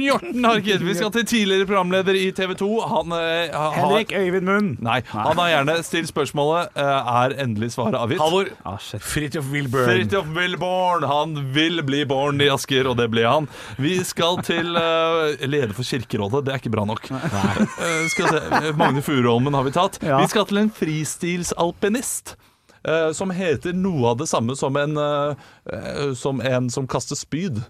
Morten 0.00 0.46
Harket. 0.48 0.84
Vi 0.86 0.94
skal 0.96 1.10
til 1.12 1.26
tidligere 1.28 1.66
programleder 1.68 2.16
i 2.16 2.30
TV 2.32 2.54
2. 2.56 2.68
Han 2.88 3.12
eh, 3.12 3.52
har 3.52 3.74
Henrik 3.76 4.14
Øyvind 4.16 4.48
Munn. 4.48 4.70
Nei, 4.80 5.02
han 5.12 5.36
har 5.36 5.50
gjerne 5.50 5.74
stilt 5.84 6.08
spørsmålet 6.08 6.72
eh, 6.72 7.10
Er 7.20 7.36
endelig 7.44 7.74
svaret 7.74 7.98
avgitt. 8.00 8.22
Halvor. 8.24 8.48
Ah, 8.64 8.78
shit. 8.80 9.04
Fridtjof 9.04 9.52
Wilburn. 9.52 9.90
Fridtjof 9.90 10.32
Wilborn. 10.38 11.04
Han 11.10 11.36
vil 11.52 11.84
bli 11.84 12.00
born 12.08 12.40
i 12.40 12.48
Asker, 12.54 12.88
og 12.88 12.96
det 12.96 13.10
ble 13.12 13.28
han. 13.28 13.50
Vi 13.76 13.98
skal 14.08 14.40
til 14.46 14.72
uh, 14.72 15.36
leder 15.44 15.76
for 15.76 15.84
Kirkerådet. 15.84 16.46
Det 16.48 16.56
er 16.56 16.64
ikke 16.64 16.72
bra 16.78 16.88
nok. 16.88 17.12
Eh, 17.12 18.02
skal 18.08 18.32
se. 18.32 18.72
Magne 18.80 19.04
Furuholmen 19.04 19.54
har 19.54 19.68
vi 19.68 19.76
tatt. 19.76 20.00
Ja. 20.00 20.22
Vi 20.24 20.32
skal 20.32 20.48
til 20.48 20.64
en 20.64 20.72
fristilsalpinist. 20.72 22.38
Eh, 22.86 23.10
som 23.16 23.32
heter 23.34 23.76
noe 23.76 24.12
av 24.12 24.20
det 24.22 24.28
samme 24.30 24.56
som 24.58 24.76
en, 24.80 24.96
eh, 24.96 25.50
eh, 25.72 26.14
som, 26.18 26.40
en 26.40 26.70
som 26.72 26.88
kaster 26.90 27.18
spyd. 27.18 27.60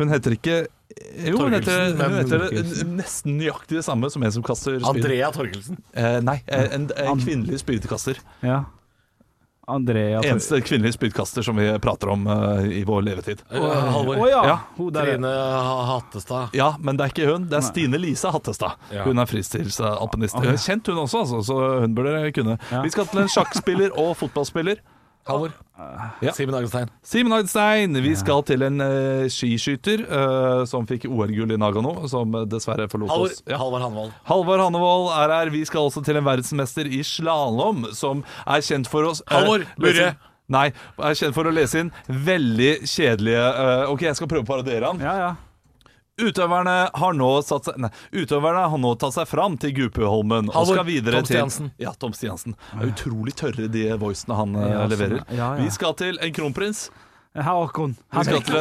Hun 0.00 0.12
heter 0.12 0.36
ikke 0.38 0.60
jo, 1.24 1.38
hun 1.40 1.54
heter, 1.56 1.94
hun 1.96 2.18
heter 2.18 2.42
nesten 2.88 3.38
nøyaktig 3.40 3.78
det 3.78 3.84
samme 3.86 4.10
som 4.12 4.22
en 4.24 4.34
som 4.34 4.44
kaster 4.44 4.76
spyd. 4.76 4.88
Andrea 4.90 5.30
Torkelsen. 5.32 5.78
Eh, 5.96 6.18
nei, 6.24 6.38
en, 6.46 6.68
en, 6.76 6.86
en 7.06 7.20
kvinnelig 7.22 7.62
spydkaster. 7.64 8.20
Ja. 8.44 8.62
Andrea 9.66 10.22
Eneste 10.24 10.60
kvinnelige 10.60 10.96
spydkaster 10.96 11.42
som 11.42 11.56
vi 11.56 11.78
prater 11.78 12.08
om 12.08 12.26
uh, 12.26 12.64
i 12.66 12.84
vår 12.84 13.02
levetid. 13.02 13.42
Uh, 13.54 13.68
Halvor. 13.94 14.16
Oh, 14.16 14.28
ja. 14.30 14.40
Ja. 14.46 14.56
Hun 14.76 14.92
der. 14.92 15.12
Trine 15.12 15.28
Hattestad. 15.86 16.48
Ja, 16.52 16.72
men 16.80 16.98
det 16.98 17.04
er 17.04 17.14
ikke 17.14 17.28
hun. 17.30 17.46
Det 17.50 17.60
er 17.60 17.66
Stine 17.66 18.00
Lise 18.02 18.32
Hattestad. 18.34 18.74
Ja. 18.90 19.04
Hun 19.06 19.22
er 19.22 19.30
fristilsalpinist. 19.30 20.34
Hun 20.34 20.50
er 20.50 20.58
Kjent 20.58 20.90
hun 20.90 21.04
også, 21.04 21.22
altså, 21.22 21.42
så 21.46 21.60
hun 21.84 21.94
burde 21.94 22.32
kunne. 22.34 22.58
Ja. 22.72 22.82
Vi 22.82 22.90
skal 22.90 23.06
til 23.12 23.22
en 23.22 23.30
sjakkspiller 23.30 23.94
og 23.98 24.16
fotballspiller. 24.18 24.82
Halvor. 25.28 25.52
Ja. 26.22 26.32
Simen 26.34 26.54
Agdestein. 26.54 26.90
Simen 27.06 27.32
Agdestein! 27.32 27.94
Vi 28.02 28.14
skal 28.18 28.42
til 28.46 28.62
en 28.66 28.82
uh, 28.82 29.28
skiskyter 29.30 30.02
uh, 30.06 30.64
som 30.68 30.86
fikk 30.88 31.06
OL-gull 31.10 31.54
i 31.54 31.58
Nagano, 31.58 31.94
som 32.10 32.34
eh, 32.38 32.46
dessverre 32.50 32.88
forlot 32.90 33.10
Halvor. 33.10 33.30
oss. 33.30 33.42
Ja. 33.46 33.60
Halvor 33.60 33.84
Hannevold. 33.84 34.12
Halvor 34.28 34.62
Hannevold 34.64 35.08
er 35.14 35.34
her. 35.36 35.52
Vi 35.54 35.62
skal 35.68 35.86
også 35.86 36.02
til 36.06 36.18
en 36.18 36.26
verdensmester 36.26 36.90
i 36.90 37.02
slalåm, 37.06 37.86
som 37.94 38.24
er 38.46 38.66
kjent 38.66 38.90
for 38.90 39.12
oss 39.12 39.22
eh, 39.28 39.36
Halvor 39.36 39.66
Burre. 39.78 40.12
Nei, 40.52 40.66
er 40.98 41.16
kjent 41.16 41.36
for 41.36 41.48
å 41.48 41.54
lese 41.54 41.80
inn 41.80 41.92
veldig 42.10 42.72
kjedelige 42.82 43.44
uh, 43.56 43.84
Ok, 43.92 44.02
jeg 44.04 44.18
skal 44.18 44.28
prøve 44.28 44.44
å 44.44 44.48
parodiere 44.50 44.90
han. 44.90 45.00
Ja, 45.00 45.14
ja. 45.22 45.30
Utøverne 46.20 46.74
har 47.00 47.14
nå 47.16 47.28
satt 47.46 47.70
seg 47.70 47.78
Nei, 47.80 47.88
utøverne 48.12 48.66
har 48.68 48.80
nå 48.82 48.90
tatt 49.00 49.14
seg 49.16 49.28
fram 49.30 49.54
til 49.62 49.72
Gupeholmen 49.78 50.50
og 50.52 50.66
skal 50.68 50.84
videre 50.84 51.22
Tom 51.22 51.24
til 51.30 51.36
Stiansen. 51.38 51.70
Ja, 51.80 51.94
Tom 51.96 52.12
Stiansen. 52.12 52.56
Det 52.74 52.82
er 52.84 52.90
utrolig 52.92 53.32
tørre 53.40 53.68
de 53.72 53.86
voicene 54.02 54.36
han 54.36 54.52
eh, 54.58 54.66
Ja, 54.68 54.82
sånn, 54.82 54.92
leverer. 54.92 55.24
ja, 55.32 55.38
ja. 55.56 55.62
Vi 55.62 55.70
skal 55.72 55.96
til 55.96 56.20
en 56.20 56.34
kronprins. 56.36 56.90
Haakon. 57.32 57.96
Haakon! 58.12 58.42
til 58.44 58.52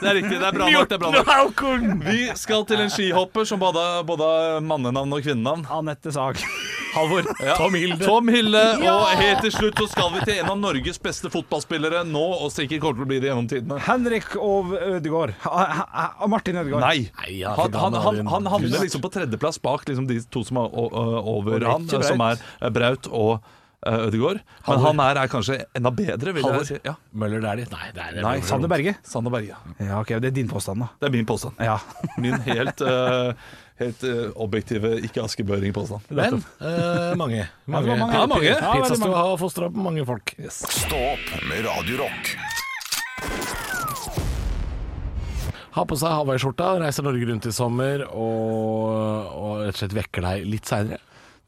Det 0.00 0.06
er 0.06 0.14
riktig, 0.14 0.38
det 0.38 0.46
er 0.46 0.54
bra 0.54 0.70
nok. 0.70 0.86
Det 0.86 0.94
er 0.94 1.02
bra 1.02 1.10
nok. 1.10 1.58
Vi 2.04 2.30
skal 2.38 2.62
til 2.68 2.78
en 2.84 2.92
skihopper 2.94 3.42
som 3.48 3.58
både 3.58 3.82
både 4.06 4.22
har 4.30 4.60
mannenavn 4.62 5.10
og 5.18 5.22
kvinnenavn. 5.26 5.66
Anette 5.66 6.14
Sag. 6.14 6.38
Halvor. 6.94 7.26
Tom 7.58 7.74
Hilde. 7.74 8.06
Tom 8.06 8.30
Hille. 8.30 8.62
Og 8.86 9.02
helt 9.18 9.42
til 9.42 9.50
slutt 9.56 9.74
så 9.82 9.88
skal 9.90 10.14
vi 10.14 10.22
til 10.28 10.38
en 10.44 10.52
av 10.54 10.58
Norges 10.62 11.02
beste 11.02 11.26
fotballspillere 11.34 12.04
nå, 12.06 12.22
og 12.38 12.54
sikkert 12.54 12.86
kommer 12.86 13.02
til 13.02 13.06
å 13.08 13.10
bli 13.10 13.18
det 13.24 13.32
gjennom 13.32 13.50
tidene. 13.50 13.82
Henrik 13.90 14.30
og 14.38 14.70
Ødegaard. 14.78 15.34
Martin 16.30 16.62
Ødegaard. 16.62 16.86
Nei. 16.86 17.10
Han, 17.42 17.74
han, 17.74 17.98
han, 18.06 18.22
han 18.30 18.46
havner 18.54 18.78
liksom 18.86 19.02
på 19.02 19.10
tredjeplass 19.18 19.58
bak 19.62 19.82
liksom 19.90 20.06
de 20.10 20.22
to 20.30 20.46
som 20.46 20.62
er 20.62 20.70
over 20.70 21.58
er 21.58 21.66
han, 21.72 21.90
som 21.90 22.22
er 22.30 22.38
Braut 22.70 23.10
og 23.10 23.42
uh, 23.86 24.06
Ødegaard. 24.06 24.42
Men 24.66 24.82
han 24.84 25.02
her 25.04 25.20
er 25.22 25.30
kanskje 25.32 25.56
enda 25.76 25.92
bedre, 25.94 26.34
vil 26.36 26.44
Halvor. 26.44 26.64
jeg 26.64 26.80
si. 26.80 26.80
Ja. 26.86 26.94
Møller 27.12 27.42
Dæhlie. 27.44 27.66
Nei, 27.72 27.88
det 27.96 28.04
er 28.04 28.20
Nei, 28.24 28.36
Sander 28.46 28.70
Berge. 28.72 28.94
Sander 29.06 29.32
Berge. 29.34 29.56
Ja, 29.78 30.00
ok, 30.00 30.14
Det 30.20 30.30
er 30.32 30.36
din 30.36 30.48
påstand, 30.50 30.84
da. 30.84 30.90
Det 31.00 31.10
er 31.10 31.16
min 31.16 31.26
påstand. 31.28 31.58
Ja. 31.64 31.78
Min 32.22 32.36
helt, 32.44 32.80
uh, 32.84 33.32
helt 33.80 34.04
uh, 34.04 34.30
objektive, 34.36 34.96
ikke 35.06 35.24
askebøring-påstand. 35.24 36.10
Men 36.10 36.40
uh, 36.60 37.16
mange. 37.16 37.48
mange. 37.66 37.96
mange. 37.96 38.12
Ja, 38.16 38.26
mange. 38.26 38.46
Ja, 38.50 38.60
veldig 38.60 38.84
Pizzastua 38.84 39.08
mange. 39.08 39.26
har 39.30 39.40
fostra 39.40 39.70
opp 39.70 39.76
mange 39.88 40.06
folk. 40.08 40.34
Yes. 40.40 40.62
Stopp 40.84 41.36
med 41.48 41.64
radiorock. 41.68 42.34
Ha 45.70 45.84
på 45.86 45.94
seg 45.94 46.10
hawaiiskjorta, 46.10 46.72
reiser 46.82 47.04
Norge 47.06 47.28
rundt 47.28 47.46
i 47.46 47.52
sommer 47.54 48.02
og, 48.10 49.28
og 49.30 49.60
rett 49.62 49.76
og 49.76 49.78
slett 49.78 49.94
vekker 49.94 50.24
deg 50.26 50.48
litt 50.50 50.66
seinere. 50.66 50.98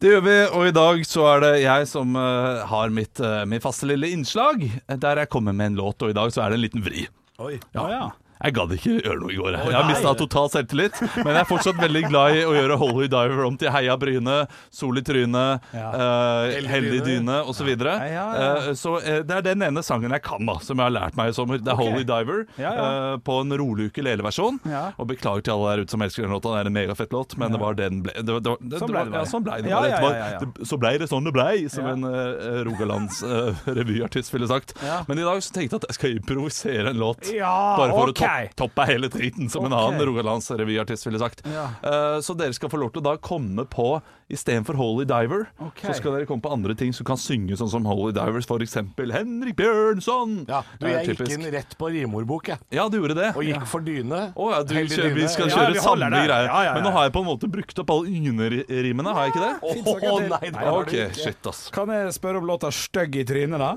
Det 0.02 0.10
gjør 0.10 0.22
vi, 0.26 0.32
og 0.50 0.64
i 0.66 0.72
dag 0.74 1.04
så 1.06 1.26
er 1.30 1.42
det 1.44 1.50
jeg 1.62 1.84
som 1.86 2.16
uh, 2.18 2.64
har 2.66 2.90
mitt, 2.90 3.20
uh, 3.22 3.44
mitt 3.46 3.62
faste 3.62 3.86
lille 3.86 4.08
innslag, 4.10 4.64
eh, 4.66 4.96
der 4.98 5.20
jeg 5.22 5.30
kommer 5.30 5.54
med 5.54 5.70
en 5.70 5.76
låt, 5.78 6.02
og 6.02 6.10
i 6.10 6.16
dag 6.18 6.32
så 6.34 6.42
er 6.42 6.50
det 6.50 6.56
en 6.58 6.64
liten 6.64 6.82
vri. 6.82 7.04
Oi. 7.38 7.60
Ja, 7.70 7.84
ja. 7.86 8.00
Jeg 8.42 8.55
gadd 8.57 8.72
ikke 8.76 8.94
gjøre 9.00 9.18
noe 9.22 9.33
i 9.33 9.38
går. 9.38 9.57
Jeg, 9.57 9.74
har 9.76 9.87
mista 9.88 10.12
total 10.18 10.48
selvtillit. 10.52 10.96
Men 11.22 11.33
jeg 11.37 11.40
er 11.44 11.48
fortsatt 11.48 11.78
veldig 11.81 12.02
glad 12.09 12.38
i 12.40 12.44
å 12.48 12.55
gjøre 12.57 12.78
Holy 12.81 13.09
Diver 13.12 13.44
om 13.46 13.57
til 13.61 13.70
Heia 13.74 13.94
Bryne, 14.00 14.38
Sol 14.74 14.98
i 14.98 15.05
trynet, 15.07 15.62
Ja. 15.72 15.88
uh, 15.94 16.50
Heldig 16.50 16.72
Heldig 16.72 17.02
dyne. 17.07 17.40
osv. 17.46 17.62
Så, 17.62 17.66
videre. 17.68 17.92
Ja, 18.11 18.11
ja, 18.11 18.24
ja. 18.35 18.55
Uh, 18.70 18.72
så 18.74 18.96
uh, 18.98 19.20
det 19.22 19.37
er 19.37 19.44
den 19.46 19.62
ene 19.62 19.83
sangen 19.87 20.11
jeg 20.11 20.22
kan, 20.26 20.42
da 20.48 20.57
som 20.66 20.81
jeg 20.81 20.88
har 20.88 20.94
lært 20.96 21.14
meg 21.18 21.31
i 21.31 21.37
sommer. 21.37 21.61
Det 21.62 21.70
er 21.70 21.78
okay. 21.78 21.92
Holy 21.92 22.07
Diver 22.09 22.40
eh, 22.59 23.16
på 23.22 23.37
en 23.44 23.55
rolig 23.61 23.87
ukuleleversjon. 23.92 24.59
Ja. 24.66 24.83
Og 24.98 25.07
beklager 25.12 25.44
til 25.46 25.55
alle 25.55 25.76
der 25.76 25.85
ute 25.87 25.94
som 25.94 26.02
elsker 26.02 26.26
den 26.26 26.35
låta, 26.35 26.50
det 26.57 26.64
er 26.64 26.70
en 26.72 26.76
megafett 26.76 27.14
låt, 27.14 27.37
men 27.38 27.55
det 27.55 27.61
var 27.62 27.78
den 27.78 28.02
ble, 28.02 28.14
det, 28.18 28.26
var- 28.35 28.42
det, 28.42 28.50
var- 28.55 28.62
det, 28.62 28.81
Sånn 28.83 28.90
det 28.90 28.94
ble 28.96 28.98
var- 28.98 29.12
det. 29.12 29.18
Ja, 29.22 29.24
sånn 29.31 29.46
ble 29.46 29.57
det 29.61 29.70
Det 29.70 30.02
var- 30.02 30.18
det- 30.42 30.68
Så 30.72 30.78
blei 30.83 30.92
det 30.98 31.09
sånn 31.12 31.24
det 31.28 31.33
blei, 31.37 31.55
som 31.70 31.87
en 31.92 32.02
uh, 32.09 32.62
Rogalands 32.66 33.22
eh, 33.22 33.62
revyartist 33.78 34.33
ville 34.35 34.48
sagt. 34.50 34.74
Men 35.09 35.18
i 35.22 35.26
dag 35.26 35.38
så 35.44 35.55
tenkte 35.55 35.76
jeg 35.78 35.83
at 35.85 35.88
jeg 35.92 35.98
skal 36.00 36.16
improvisere 36.18 36.90
en 36.90 36.98
låt. 36.98 37.22
Bare 37.31 37.90
for 37.92 38.11
okay. 38.11 38.12
å 38.12 38.31
topp, 38.58 38.82
er 38.82 38.94
hele 38.94 39.10
driten, 39.12 39.50
som 39.52 39.66
en 39.68 39.72
Ok. 39.72 39.80
annen 39.82 40.06
rogalandsrevyartist 40.08 41.06
ville 41.06 41.20
sagt. 41.22 41.44
Ja. 41.48 41.68
Uh, 41.84 42.18
så 42.24 42.36
dere 42.38 42.54
skal 42.56 42.72
få 42.72 42.80
lov 42.80 42.92
til 42.94 43.02
å 43.02 43.08
da 43.10 43.16
komme 43.22 43.66
på 43.70 44.00
Istedenfor 44.32 44.78
Holy 44.80 45.04
Diver, 45.04 45.50
okay. 45.60 45.90
så 45.90 45.98
skal 45.98 46.14
dere 46.16 46.26
komme 46.28 46.40
på 46.44 46.52
andre 46.52 46.74
ting 46.78 46.94
som 46.96 47.04
kan 47.04 47.18
synge 47.20 47.58
sånn 47.60 47.68
som 47.68 47.84
Holy 47.88 48.14
Divers, 48.16 48.48
f.eks. 48.48 48.78
Henrik 48.96 49.58
Bjørnson. 49.58 50.38
Ja, 50.48 50.62
du, 50.80 50.86
jeg 50.88 51.12
gikk 51.12 51.34
inn 51.36 51.44
rett 51.52 51.76
på 51.76 51.90
rimordbok, 51.92 52.48
jeg. 52.54 52.62
Ja, 52.72 52.88
du 52.88 52.96
gjorde 53.02 53.18
det. 53.18 53.32
Og 53.36 53.44
gikk 53.44 53.66
for 53.68 53.84
dyne. 53.84 54.24
Oh, 54.32 54.48
ja, 54.54 54.62
du, 54.64 54.72
kjø, 54.72 55.10
vi 55.12 55.28
skal 55.28 55.50
dyne. 55.50 55.58
kjøre 55.58 55.76
ja, 55.76 55.84
samme 55.84 56.10
greier. 56.14 56.48
Ja, 56.48 56.48
ja, 56.48 56.62
ja. 56.70 56.74
Men 56.78 56.88
nå 56.88 56.94
har 56.96 57.08
jeg 57.08 57.16
på 57.18 57.24
en 57.24 57.28
måte 57.28 57.50
brukt 57.52 57.82
opp 57.84 57.92
alle 57.92 58.12
Yne-rimene, 58.12 59.16
har 59.18 59.28
jeg 59.28 59.34
ikke 59.34 59.44
det? 59.44 59.54
Å 59.60 60.18
nei, 60.32 60.44
det 60.48 60.56
har 60.56 60.78
okay, 60.78 60.92
du 60.92 61.12
ikke. 61.12 61.26
shit, 61.26 61.50
ass. 61.52 61.66
Kan 61.74 61.92
jeg 61.92 62.14
spørre 62.16 62.40
om 62.40 62.48
låta 62.48 62.72
'Stygg 62.72 63.20
i 63.20 63.26
trynet', 63.28 63.60
da? 63.60 63.74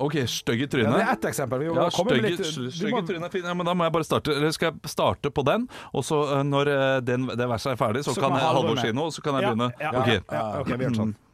Ok, 0.00 0.14
stygg 0.30 0.60
i 0.62 0.66
Ja, 0.66 0.90
det 0.94 1.02
er 1.02 1.12
ett 1.12 1.24
eksempel. 1.32 1.58
Vi 1.58 1.64
Ja, 1.66 1.88
komme 1.90 2.12
litt- 2.22 2.38
du 2.38 2.90
må- 2.90 3.02
trynet 3.06 3.24
er 3.24 3.30
fint. 3.30 3.44
Ja, 3.44 3.54
men 3.54 3.66
da 3.66 3.74
må 3.74 3.84
jeg 3.84 3.92
bare 3.92 4.04
starte 4.04 4.28
Eller 4.36 4.50
skal 4.52 4.72
jeg 4.72 4.90
starte 4.90 5.30
på 5.30 5.44
den, 5.44 5.68
og 5.92 6.04
så 6.04 6.38
eh, 6.38 6.42
når 6.44 6.68
eh, 6.68 7.00
den, 7.00 7.26
det 7.26 7.48
verset 7.48 7.72
er 7.72 7.76
ferdig, 7.76 8.04
så, 8.04 8.14
Så 8.14 8.20
kan 8.20 8.30
jeg 8.32 8.40
Halvor 8.40 8.78
si 8.78 8.92
noe, 8.92 9.06
og 9.06 9.12
så 9.12 9.22
kan 9.22 9.34
jeg 9.40 9.50
begynne. 9.50 9.72
ja, 9.80 9.90
Ok. 9.90 10.06
ja, 10.06 10.20
ja, 10.30 10.60
ok, 10.60 10.66
vi 10.78 10.84
gjør 10.84 11.06
det 11.06 11.27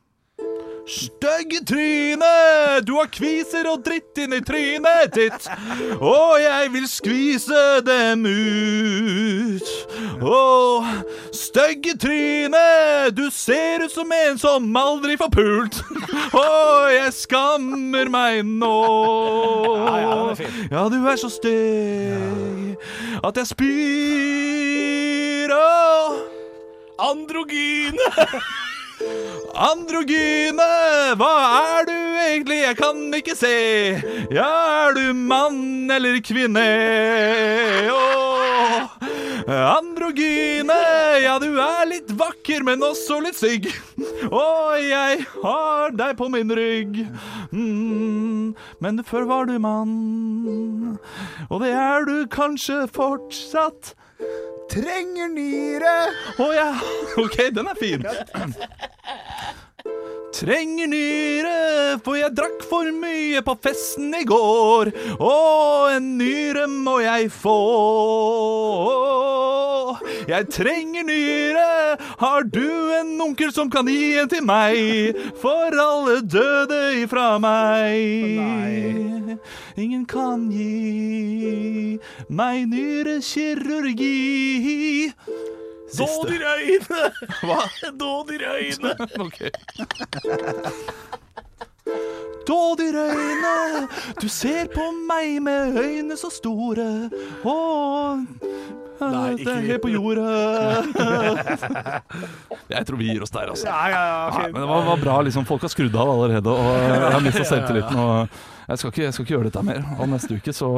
Stygge 0.87 1.65
tryne, 1.65 2.81
du 2.85 2.93
har 2.99 3.07
kviser 3.09 3.65
og 3.71 3.81
dritt 3.87 4.19
inni 4.21 4.41
trynet 4.45 5.15
ditt. 5.17 5.47
Og 5.97 6.37
jeg 6.43 6.73
vil 6.75 6.85
skvise 6.91 7.81
dem 7.87 8.27
ut. 8.29 9.65
Å, 10.21 10.85
stygge 11.33 11.97
tryne, 12.01 12.61
du 13.17 13.31
ser 13.33 13.87
ut 13.87 13.93
som 13.95 14.13
en 14.13 14.39
som 14.41 14.77
aldri 14.77 15.17
får 15.21 15.33
pult. 15.33 15.81
Å, 16.37 16.45
jeg 16.93 17.13
skammer 17.17 18.13
meg 18.13 18.45
nå. 18.45 18.77
Ja, 20.69 20.85
du 20.93 21.01
er 21.01 21.17
så 21.17 21.33
stygg 21.33 22.77
at 23.25 23.41
jeg 23.41 23.47
spyr. 23.55 25.49
Å, 25.57 26.13
Androgyne! 27.09 28.13
Androgyne, 29.55 30.69
hva 31.19 31.33
er 31.59 31.87
du 31.89 31.95
egentlig? 31.95 32.61
Jeg 32.63 32.77
kan 32.79 33.01
ikke 33.15 33.35
se. 33.39 33.55
Ja, 34.35 34.47
er 34.89 34.95
du 34.97 35.13
mann 35.15 35.91
eller 35.91 36.21
kvinne? 36.23 36.65
Oh. 37.91 38.91
androgyne, 39.45 40.77
ja, 41.23 41.35
du 41.43 41.59
er 41.61 41.89
litt 41.91 42.13
vakker, 42.19 42.65
men 42.65 42.83
også 42.87 43.19
litt 43.25 43.39
stygg. 43.39 43.69
Og 44.31 44.79
jeg 44.81 45.27
har 45.43 45.95
deg 45.99 46.17
på 46.19 46.31
min 46.33 46.55
rygg. 46.55 47.03
Mm, 47.53 48.55
men 48.81 49.05
før 49.05 49.29
var 49.29 49.51
du 49.51 49.59
mann, 49.59 50.97
og 51.51 51.61
det 51.65 51.75
er 51.77 52.09
du 52.09 52.17
kanskje 52.31 52.85
fortsatt. 52.95 53.95
Trenger 54.73 55.29
nyre. 55.35 55.95
Å 56.41 56.49
ja, 56.55 56.71
ok, 57.21 57.37
den 57.55 57.69
er 57.71 57.79
fin. 57.79 58.05
Trenger 60.35 60.89
nyre, 60.91 61.59
for 62.03 62.19
jeg 62.19 62.35
drakk 62.35 62.65
for 62.67 62.89
mye 62.91 63.43
på 63.47 63.55
festen 63.63 64.15
i 64.19 64.25
går. 64.27 64.91
Og 65.21 65.93
en 65.95 66.09
nyre 66.19 66.67
må 66.71 66.99
jeg 67.05 67.31
få. 67.31 67.55
Jeg 70.29 70.49
trenger 70.53 71.05
nyre, 71.05 71.97
har 72.21 72.43
du 72.49 72.93
en 72.99 73.21
onkel 73.21 73.53
som 73.53 73.71
kan 73.71 73.89
gi 73.91 74.17
en 74.21 74.29
til 74.31 74.45
meg? 74.47 75.19
For 75.43 75.75
alle 75.85 76.21
døde 76.25 76.81
ifra 77.03 77.39
meg. 77.43 79.37
Ingen 79.77 80.07
kan 80.09 80.49
gi 80.53 81.99
meg 82.29 82.67
nyrekirurgi. 82.73 84.15
Dådyrøyne! 85.95 87.03
Hva? 87.45 87.61
Dådyrøyne. 88.01 88.95
i 88.99 89.49
røyne! 92.49 93.05
Ok. 93.05 93.15
Øyne, 93.15 93.89
du 94.21 94.29
ser 94.29 94.67
på 94.75 94.85
meg 95.09 95.41
med 95.43 95.77
øyne 95.79 96.17
så 96.17 96.31
store. 96.31 97.11
Og 97.45 98.27
Nei, 99.05 99.35
ikke 99.35 99.45
det 99.45 99.55
er 99.55 99.65
helt 99.69 99.83
på 99.83 99.89
jordet. 99.91 100.25
Jeg 102.71 102.87
tror 102.87 102.97
vi 102.97 103.09
gir 103.11 103.23
oss 103.27 103.31
der, 103.35 103.51
altså. 103.51 103.67
Ja, 103.67 103.89
ja, 103.91 104.03
ja, 104.07 104.39
Nei, 104.39 104.47
men 104.53 104.61
det 104.63 104.69
var, 104.71 104.85
var 104.87 104.97
bra. 105.03 105.17
liksom 105.27 105.45
Folk 105.49 105.63
har 105.67 105.69
skrudd 105.73 105.97
av 105.99 106.11
allerede, 106.15 106.49
og 106.51 106.71
jeg 106.79 107.01
har 107.13 107.21
mista 107.27 107.45
selvtilliten. 107.45 107.99
Og 108.01 108.29
jeg 108.71 108.79
skal, 108.81 108.93
ikke, 108.95 109.03
jeg 109.05 109.13
skal 109.17 109.27
ikke 109.27 109.35
gjøre 109.35 109.51
dette 109.51 109.65
mer. 109.67 109.83
Og 109.99 110.09
neste 110.09 110.39
uke 110.39 110.55
så 110.57 110.71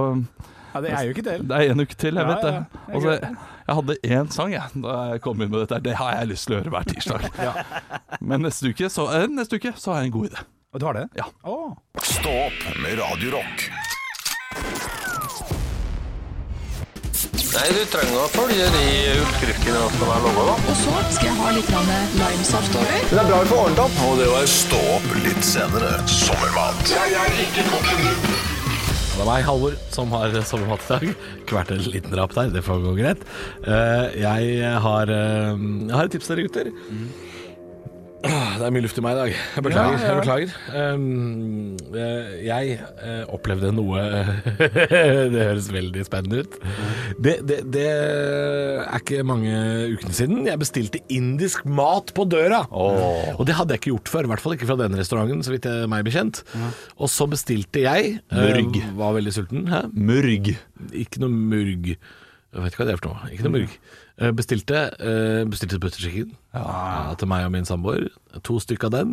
Ja, 0.74 0.80
det 0.84 0.90
er 0.92 1.04
jo 1.06 1.14
ikke 1.14 1.22
til. 1.28 1.44
Det 1.48 1.56
er 1.60 1.70
en 1.72 1.80
uke 1.84 1.94
til, 1.96 2.18
jeg 2.18 2.24
Ja, 2.26 2.32
vet 2.32 2.42
det. 2.42 2.54
ja, 2.88 3.00
så, 3.00 3.36
jeg 3.66 3.78
hadde 3.78 3.96
én 4.16 4.32
sang 4.34 4.52
jeg, 4.52 4.82
da 4.82 4.96
jeg 5.12 5.22
kom 5.24 5.40
inn 5.42 5.50
med 5.52 5.62
dette. 5.66 5.78
Det 5.86 5.94
har 6.00 6.16
jeg 6.18 6.32
lyst 6.32 6.48
til 6.48 6.56
å 6.56 6.58
gjøre 6.60 6.74
hver 6.74 6.84
tirsdag. 6.90 7.20
Men 8.20 8.44
neste 8.48 8.72
uke, 8.72 8.90
så, 8.92 9.06
eh, 9.20 9.28
neste 9.32 9.60
uke 9.60 9.72
så 9.76 9.92
har 9.94 10.02
jeg 10.02 10.10
en 10.10 10.16
god 10.18 10.28
idé. 10.32 10.44
Og 10.76 10.80
du 10.80 10.84
har 10.84 10.92
det? 10.92 11.06
Ja. 11.16 11.24
Oh. 11.48 11.72
Stå 12.04 12.28
opp 12.28 12.64
med 12.84 12.98
Radio 13.00 13.30
Rock. 13.32 13.62
Nei, 17.54 17.68
du 17.72 17.80
trenger 17.88 18.18
å 18.20 18.26
følge 18.34 18.66
de 18.74 18.82
utskriftene 19.22 19.86
som 19.94 20.12
er 20.12 20.20
laga, 20.26 20.44
da. 20.50 20.58
Og 20.58 20.76
så 20.82 20.98
skal 21.16 21.30
jeg 21.30 21.38
ha 21.38 21.54
litt 21.56 21.72
limesaft 22.20 22.76
over. 22.76 23.08
Og 24.04 24.20
det 24.20 24.28
var 24.34 24.44
Stå 24.52 24.84
opp 24.98 25.08
litt 25.24 25.48
senere. 25.48 25.96
Sommermat. 26.12 26.84
Det 29.16 29.24
er 29.24 29.28
meg, 29.30 29.46
Halvor, 29.48 29.80
som 29.96 30.12
har 30.12 30.36
sommermat 30.44 30.84
i 30.84 30.92
dag. 30.92 31.28
Kvert 31.48 31.72
en 31.72 31.86
liten 31.88 32.12
drap 32.12 32.36
der, 32.36 32.52
det 32.52 32.68
får 32.68 32.84
gå 32.84 32.98
greit. 33.00 33.24
Eh, 33.64 34.20
jeg, 34.20 34.60
har, 34.84 35.08
eh, 35.08 35.56
jeg 35.56 35.96
har 35.96 36.04
et 36.04 36.12
tips 36.18 36.28
til 36.28 36.36
dere 36.36 36.50
gutter. 36.50 36.76
Ah, 36.92 37.25
Det 38.56 38.66
er 38.66 38.74
mye 38.74 38.84
luft 38.84 38.98
i 38.98 39.04
meg 39.04 39.14
i 39.16 39.18
dag. 39.20 39.34
Jeg 39.56 39.64
beklager. 39.66 40.02
Jeg 40.02 40.18
beklager. 40.20 40.54
Um, 40.72 41.76
eh, 41.92 42.32
jeg 42.46 42.76
eh, 42.78 43.22
opplevde 43.32 43.72
noe 43.76 44.02
Det 45.34 45.42
høres 45.42 45.70
veldig 45.72 46.04
spennende 46.08 46.42
ut. 46.44 46.58
Det, 47.22 47.36
det, 47.48 47.60
det 47.74 47.86
er 47.86 49.00
ikke 49.00 49.24
mange 49.26 49.52
ukene 49.94 50.16
siden 50.16 50.46
jeg 50.48 50.62
bestilte 50.62 51.02
indisk 51.12 51.66
mat 51.68 52.12
på 52.16 52.26
døra. 52.28 52.64
Og 52.72 53.44
det 53.46 53.56
hadde 53.58 53.76
jeg 53.76 53.84
ikke 53.84 53.94
gjort 53.94 54.12
før, 54.12 54.28
i 54.28 54.32
hvert 54.34 54.44
fall 54.44 54.56
ikke 54.56 54.70
fra 54.70 54.78
denne 54.80 55.00
restauranten, 55.00 55.44
så 55.46 55.54
vidt 55.54 55.68
jeg 55.68 55.90
meg 55.92 56.06
bekjent. 56.06 56.42
Og 56.96 57.12
så 57.12 57.28
bestilte 57.30 57.84
jeg 57.84 58.18
Murg. 58.32 58.56
Mørg. 58.56 58.78
Var 58.96 59.16
veldig 59.20 59.32
sulten. 59.34 59.66
Hæ? 59.70 59.82
Murg. 59.92 60.52
Ikke 60.92 61.22
noe 61.22 61.32
murg. 61.32 61.96
Jeg 62.56 62.64
vet 62.64 62.72
ikke 62.72 62.80
hva 62.82 62.88
det 62.88 62.94
er 62.96 63.00
for 63.02 63.10
noe. 63.12 63.30
Ikke 63.34 63.44
noe 63.46 63.52
murg. 63.58 63.72
Eh, 64.16 64.30
Bestilte, 64.32 64.78
eh, 64.96 65.42
bestilte 65.52 65.76
butter 65.82 66.00
chicken 66.00 66.30
ja, 66.56 67.12
til 67.20 67.28
meg 67.28 67.44
og 67.44 67.50
min 67.52 67.66
samboer. 67.68 68.06
To 68.48 68.56
stykker 68.62 68.88
av 68.88 68.94
den. 68.94 69.10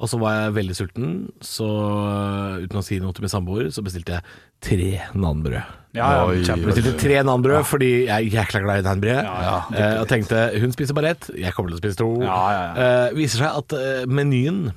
Og 0.00 0.08
så 0.08 0.16
var 0.22 0.38
jeg 0.38 0.54
veldig 0.56 0.76
sulten, 0.78 1.10
så 1.44 1.68
eh, 1.68 2.64
uten 2.64 2.80
å 2.80 2.84
si 2.86 2.96
noe 3.04 3.12
til 3.12 3.26
min 3.26 3.34
samboer, 3.34 3.68
så 3.76 3.84
bestilte 3.84 4.16
jeg 4.16 4.38
tre 4.64 4.88
nanbrød. 5.20 5.76
Ja, 5.98 6.08
ja, 6.32 6.56
Bestilte 6.64 6.96
tre 7.00 7.20
nanbrød 7.28 7.64
fordi 7.68 7.92
jeg 8.06 8.12
er 8.16 8.32
jækla 8.40 8.64
glad 8.64 8.80
i 8.82 8.88
nanbrød. 8.88 9.30
Eh, 9.76 9.94
og 10.00 10.08
tenkte 10.10 10.46
hun 10.62 10.72
spiser 10.72 10.96
bare 10.96 11.12
ett, 11.16 11.28
jeg 11.36 11.52
kommer 11.56 11.72
til 11.74 11.80
å 11.80 11.84
spise 11.84 12.00
to. 12.00 12.10
Ja, 12.24 12.40
ja, 12.56 12.66
Eh, 12.88 13.16
viser 13.20 13.44
seg 13.44 13.60
at 13.64 13.76
eh, 13.76 14.04
menyen 14.08 14.70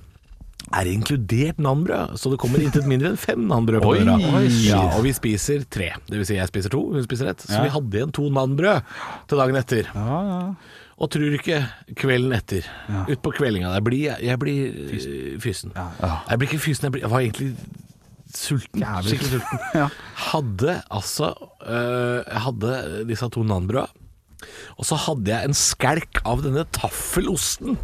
er 0.74 0.88
inkludert 0.92 1.58
nanbrød, 1.62 2.14
så 2.20 2.32
det 2.32 2.40
kommer 2.42 2.62
intet 2.64 2.86
mindre 2.88 3.12
enn 3.12 3.18
fem 3.20 3.42
nanbrød 3.50 3.82
på 3.84 3.96
døra. 4.00 4.16
Ja, 4.64 4.82
og 4.98 5.04
vi 5.04 5.12
spiser 5.18 5.66
tre. 5.70 5.90
Det 6.08 6.20
vil 6.22 6.26
si 6.30 6.38
jeg 6.38 6.48
spiser 6.52 6.72
to, 6.74 6.82
hun 6.94 7.04
spiser 7.04 7.32
ett. 7.34 7.44
Så 7.44 7.58
Ja. 7.58 7.64
vi 7.66 7.74
hadde 7.76 7.98
igjen 8.00 8.14
to 8.16 8.30
nanbrød 8.30 8.82
til 9.28 9.38
dagen 9.42 9.56
etter. 9.60 9.90
Ja, 9.94 10.22
ja. 10.30 10.40
Og 11.02 11.10
tror 11.10 11.34
ikke 11.34 11.60
kvelden 11.98 12.32
etter, 12.38 12.66
utpå 13.10 13.32
kveldinga 13.34 13.72
der, 13.74 13.82
blir 13.82 14.04
jeg, 14.12 14.22
jeg 14.22 14.40
blir 14.40 14.76
fysen. 14.92 15.40
fysen. 15.42 15.72
Jeg 15.74 16.38
blir 16.40 16.48
ikke 16.52 16.60
fysen, 16.62 16.84
jeg, 16.86 16.92
blir, 16.92 17.02
jeg 17.02 17.10
var 17.10 17.20
egentlig 17.26 17.56
sulten. 18.36 18.84
Jævlig. 18.86 19.10
Skikkelig 19.10 19.32
sulten. 19.42 19.60
Ja. 19.76 19.88
Hadde 20.32 20.76
altså 20.92 21.34
øh, 21.66 22.22
Jeg 22.28 22.42
hadde 22.46 23.06
disse 23.10 23.30
to 23.34 23.44
nanbrøda, 23.44 23.88
og 24.78 24.86
så 24.86 24.96
hadde 25.08 25.28
jeg 25.34 25.50
en 25.50 25.58
skelk 25.58 26.22
av 26.26 26.42
denne 26.46 26.64
taffelosten 26.74 27.76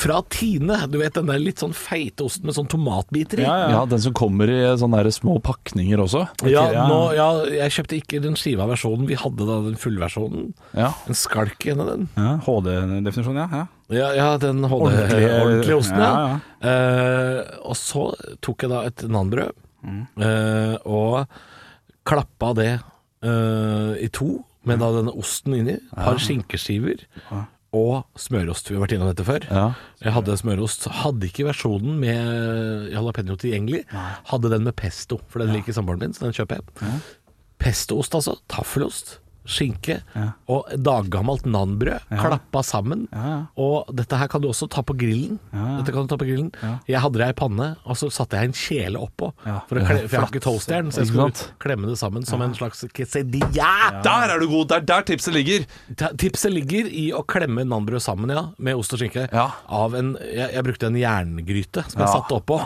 fra 0.00 0.22
Tine. 0.32 0.78
Du 0.88 0.96
vet 1.00 1.12
den 1.18 1.28
der 1.28 1.40
litt 1.42 1.60
sånn 1.60 1.74
feite 1.76 2.24
osten 2.24 2.48
med 2.48 2.56
sånn 2.56 2.68
tomatbiter 2.72 3.42
i. 3.42 3.44
Ja, 3.44 3.68
Ja, 3.74 3.82
den 3.90 4.00
som 4.00 4.14
kommer 4.16 4.48
i 4.48 4.58
sånne 4.80 5.02
der 5.04 5.12
små 5.14 5.34
pakninger 5.44 6.00
også. 6.06 6.22
Ja, 6.48 6.64
ja. 6.72 6.86
nå, 6.88 6.98
ja, 7.18 7.26
jeg 7.60 7.74
kjøpte 7.76 7.98
ikke 8.00 8.22
den 8.24 8.38
skiva 8.40 8.64
versjonen, 8.70 9.04
vi 9.10 9.18
hadde 9.20 9.44
da 9.48 9.58
den 9.66 9.76
fullversjonen. 9.80 10.50
Ja. 10.78 10.90
En 11.10 11.18
skalk 11.18 11.66
i 11.68 11.74
av 11.76 11.84
den. 11.92 12.08
ja. 12.16 12.38
HD-definisjon, 12.46 13.36
ja. 13.42 13.48
ja. 13.52 13.66
Ja, 13.90 14.08
ja 14.14 14.28
den 14.38 14.62
HD, 14.64 14.80
Ordentlige- 14.88 15.40
ordentlige 15.44 15.80
osten, 15.82 15.98
ja. 16.00 16.12
Ja, 16.28 16.40
Eh, 16.60 17.38
og 17.64 17.72
så 17.80 18.10
tok 18.44 18.62
jeg 18.66 18.70
da 18.70 18.82
et 18.84 19.00
nanbrød 19.08 19.54
eh, 20.20 20.74
og 20.84 21.24
klappa 22.04 22.50
det 22.58 22.74
uh, 23.24 23.94
i 23.96 24.08
to, 24.12 24.42
med 24.68 24.80
da 24.82 24.90
denne 24.92 25.14
osten 25.16 25.54
inni. 25.56 25.78
Et 25.78 25.96
par 25.96 26.18
skinkeskiver 26.20 27.06
og 27.76 28.04
smørost. 28.18 28.70
Vi 28.70 28.76
har 28.76 28.82
vært 28.84 28.96
innom 28.96 29.10
dette 29.12 29.26
før. 29.26 29.46
Ja. 29.50 29.64
Jeg 30.02 30.14
hadde 30.16 30.36
smørost. 30.40 30.88
Hadde 31.02 31.28
ikke 31.28 31.46
versjonen 31.46 31.98
med 32.02 32.90
jalapeño 32.94 33.36
tilgjengelig. 33.40 33.84
Hadde 34.30 34.50
den 34.52 34.66
med 34.66 34.76
pesto, 34.78 35.20
for 35.30 35.42
den 35.44 35.54
liker 35.54 35.76
samboeren 35.76 36.02
min, 36.02 36.14
så 36.16 36.26
den 36.26 36.34
kjøper 36.36 36.58
jeg. 36.60 37.00
Pestoost, 37.60 38.14
altså. 38.16 38.38
Taffelost. 38.50 39.18
Skinke 39.50 39.98
og 40.50 40.68
daggammelt 40.78 41.44
nanbrød 41.50 42.06
klappa 42.10 42.62
sammen. 42.66 43.06
ja. 43.12 43.46
Og 43.60 43.90
dette 43.96 44.16
her 44.20 44.28
kan 44.30 44.40
du 44.42 44.48
også 44.48 44.68
ta 44.70 44.82
på 44.86 44.94
grillen. 44.98 45.38
Dette 45.52 45.92
kan 45.92 46.06
du 46.06 46.10
ta 46.12 46.16
på 46.20 46.26
grillen 46.28 46.50
Jeg 46.88 47.00
hadde 47.02 47.18
det 47.20 47.28
i 47.32 47.36
panne, 47.36 47.70
og 47.84 47.96
så 47.98 48.08
satte 48.14 48.38
jeg 48.38 48.50
en 48.50 48.56
kjele 48.56 49.00
oppå. 49.02 49.32
Ja. 49.46 49.58
For, 49.68 49.80
å 49.80 49.84
kle, 49.86 49.98
for 50.08 50.16
jeg 50.16 50.20
har 50.24 50.30
ikke 50.32 50.44
toasteren, 50.44 50.90
så 50.94 51.02
jeg 51.02 51.10
skulle 51.12 51.30
klemme 51.62 51.90
det 51.90 51.98
sammen 52.00 52.24
som 52.28 52.42
en 52.44 52.54
slags 52.54 52.84
quesadilla. 52.94 54.00
Der 54.04 54.34
er 54.34 54.38
du 54.42 54.46
god! 54.50 54.68
Det 54.70 54.76
er 54.80 54.86
der 54.94 55.06
tipset 55.10 55.34
ligger! 55.36 55.66
Ta- 55.96 56.12
Tipset 56.20 56.52
ligger 56.52 56.86
i 56.90 57.08
å 57.16 57.22
klemme 57.26 57.64
nanbrød 57.66 58.02
sammen 58.04 58.30
ja, 58.34 58.46
med 58.58 58.76
ost 58.78 58.92
og 58.94 59.00
skinke. 59.02 59.26
Ja. 59.32 59.48
Av 59.68 59.94
en, 59.98 60.14
jeg, 60.20 60.50
jeg 60.54 60.66
brukte 60.66 60.90
en 60.90 60.98
jerngryte 61.00 61.84
som 61.88 62.00
jeg 62.02 62.08
Ja. 62.08 62.12
satte 62.14 62.36
oppå. 62.40 62.60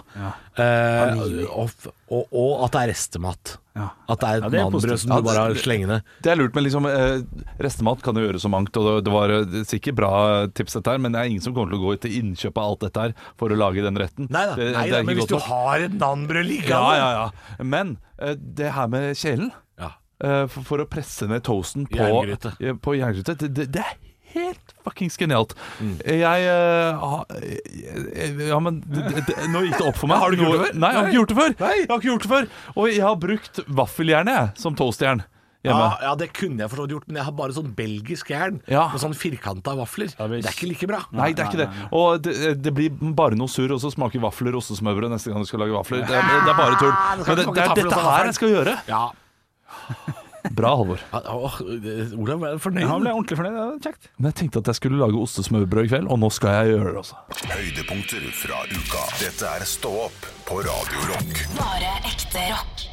Eh, 0.56 1.44
og, 1.50 1.70
Og, 2.14 2.26
og 2.30 2.64
at 2.66 2.72
det 2.76 2.80
er 2.84 2.90
restemat. 2.92 3.54
Ja. 3.74 3.88
At 4.08 4.20
det 4.22 4.28
er 4.28 4.36
et 4.38 4.44
Ja, 4.44 4.48
det 4.52 4.58
er 4.60 4.64
nanbrød 4.64 4.76
positivt. 4.76 5.00
som 5.02 5.10
du 5.16 5.26
bare 5.26 5.42
har 5.48 5.54
slengende. 5.58 5.96
Det 6.22 6.30
er 6.30 6.36
lurt, 6.38 6.54
men 6.54 6.64
liksom 6.64 6.86
eh, 6.86 7.24
restemat 7.66 8.02
kan 8.06 8.14
jo 8.14 8.22
gjøre 8.28 8.38
så 8.44 8.50
mangt, 8.52 8.76
og 8.78 9.02
det, 9.02 9.10
var 9.14 9.32
sikkert 9.66 9.96
bra 9.98 10.12
tips 10.54 10.76
dette 10.78 10.94
her, 10.94 11.02
men 11.02 11.10
det 11.16 11.20
er 11.24 11.32
ingen 11.32 11.42
som 11.42 11.56
kommer 11.56 11.74
til 11.74 11.80
å 11.82 11.88
gå 11.88 11.96
til 12.04 12.14
innkjøp 12.20 12.60
av 12.62 12.70
alt 12.70 12.84
dette 12.86 13.06
her 13.08 13.16
for 13.40 13.50
å 13.50 13.58
lage 13.58 13.82
den 13.82 13.98
retten. 13.98 14.28
Nei 14.30 14.44
da, 14.46 14.54
Det- 14.54 14.70
nei 14.76 14.84
det 14.86 14.94
da 14.94 15.02
men 15.02 15.16
hvis 15.18 15.26
du 15.32 15.34
nok. 15.34 15.42
har 15.50 15.80
et 15.88 15.98
nanbrød 15.98 16.46
liggende 16.46 16.70
Ja, 16.70 16.94
ja, 16.94 17.10
ja. 17.18 17.64
Men 17.64 17.96
eh, 18.22 18.34
det 18.38 18.70
her 18.78 18.86
med 18.94 19.16
kjelen 19.18 19.50
Ja. 19.80 19.90
eh, 20.22 20.46
for, 20.46 20.62
for 20.62 20.78
å 20.78 20.86
presse 20.86 21.26
ned 21.26 21.42
toasten 21.42 21.88
på 21.90 21.98
Jerngryte. 21.98 22.54
På 22.80 22.94
jerngryte, 22.94 23.34
det, 23.42 23.50
det, 23.58 23.72
det 23.74 23.82
er 23.82 23.98
helt 24.34 24.74
fuckings 24.84 25.16
genialt. 25.20 25.54
Mm. 25.80 25.94
Jeg 26.04 26.48
uh, 26.50 27.22
eh, 27.40 28.42
Ja, 28.50 28.60
men 28.62 28.82
nå 28.84 29.64
gikk 29.66 29.78
det 29.78 29.86
opp 29.88 30.00
for 30.00 30.10
meg. 30.10 30.18
Har 30.22 30.32
du 30.32 30.38
ikke 30.38 30.48
gjort 30.48 30.58
det 30.58 30.66
før? 30.66 30.80
Nei, 30.80 30.90
jeg 30.90 31.00
har 31.00 31.12
ikke 31.12 31.20
gjort 31.20 31.30
det 31.34 31.38
før. 31.42 31.54
Nei. 31.64 31.76
Jeg 31.76 31.90
har 31.90 32.02
ikke 32.02 32.10
gjort 32.10 32.26
det 32.26 32.32
før 32.34 32.50
Og 32.74 32.90
jeg 32.90 33.04
har 33.04 33.22
brukt 33.28 33.62
vaffeljern 33.82 34.34
som 34.60 34.76
toastjern. 34.78 35.24
Ja, 35.64 35.96
ja, 36.02 36.10
det 36.20 36.26
kunne 36.36 36.60
jeg 36.60 36.68
forstått 36.68 36.92
gjort, 36.92 37.06
men 37.08 37.16
jeg 37.16 37.24
har 37.24 37.32
bare 37.38 37.54
sånn 37.56 37.70
belgisk 37.76 38.28
jern 38.34 38.58
Ja. 38.68 38.90
med 38.92 39.00
sånn 39.00 39.14
firkanta 39.16 39.72
vafler. 39.78 40.12
det 40.12 40.44
er 40.44 40.52
ikke 40.52 40.68
like 40.68 40.88
bra. 40.90 41.00
Nei, 41.16 41.32
det 41.32 41.40
er 41.40 41.48
ikke 41.48 41.62
det. 41.62 41.68
Og 41.90 42.20
det, 42.20 42.34
det 42.60 42.74
blir 42.76 42.90
bare 43.16 43.38
noe 43.40 43.48
surr, 43.48 43.72
og 43.72 43.80
så 43.80 43.88
smaker 43.94 44.20
vafler 44.20 44.58
ostesmørbrød 44.60 45.14
neste 45.14 45.32
gang 45.32 45.40
du 45.40 45.48
skal 45.48 45.64
lage 45.64 45.72
vafler. 45.72 46.04
Det, 46.04 46.20
det 46.20 46.52
er 46.52 46.58
bare 46.58 46.76
tull. 46.76 46.92
det 46.92 47.24
Men 47.24 47.40
det, 47.40 47.46
det 47.54 47.64
er 47.64 47.80
dette 47.80 48.02
her 48.04 48.28
jeg 48.28 48.36
skal 48.36 48.54
gjøre. 48.58 48.76
Ja. 48.92 49.06
Bra, 50.52 50.74
Halvor. 50.76 51.00
Åh, 51.16 51.54
Olav 52.20 52.42
er 52.44 52.58
fornøyd. 52.60 52.84
Han 52.90 53.00
ble 53.04 53.12
ordentlig 53.16 53.38
fornøyd. 53.40 53.54
Det 53.56 53.64
var 53.64 53.78
kjekt. 53.88 54.08
Men 54.18 54.28
jeg 54.30 54.38
tenkte 54.42 54.60
at 54.64 54.70
jeg 54.72 54.80
skulle 54.80 55.00
lage 55.00 55.16
ostesmørbrød 55.24 55.88
i 55.88 55.92
kveld, 55.94 56.10
og 56.12 56.20
nå 56.20 56.30
skal 56.36 56.58
jeg 56.58 56.74
gjøre 56.74 56.92
det 56.92 57.00
også. 57.04 57.20
Høydepunkter 57.54 58.26
fra 58.42 58.64
uka. 58.68 59.04
Dette 59.22 59.54
er 59.56 59.64
Stå 59.74 59.94
opp 60.04 60.28
på 60.44 60.60
Radio 60.66 61.06
Rock. 61.10 61.40
Bare 61.56 61.94
ekte 62.12 62.44
rock. 62.52 62.84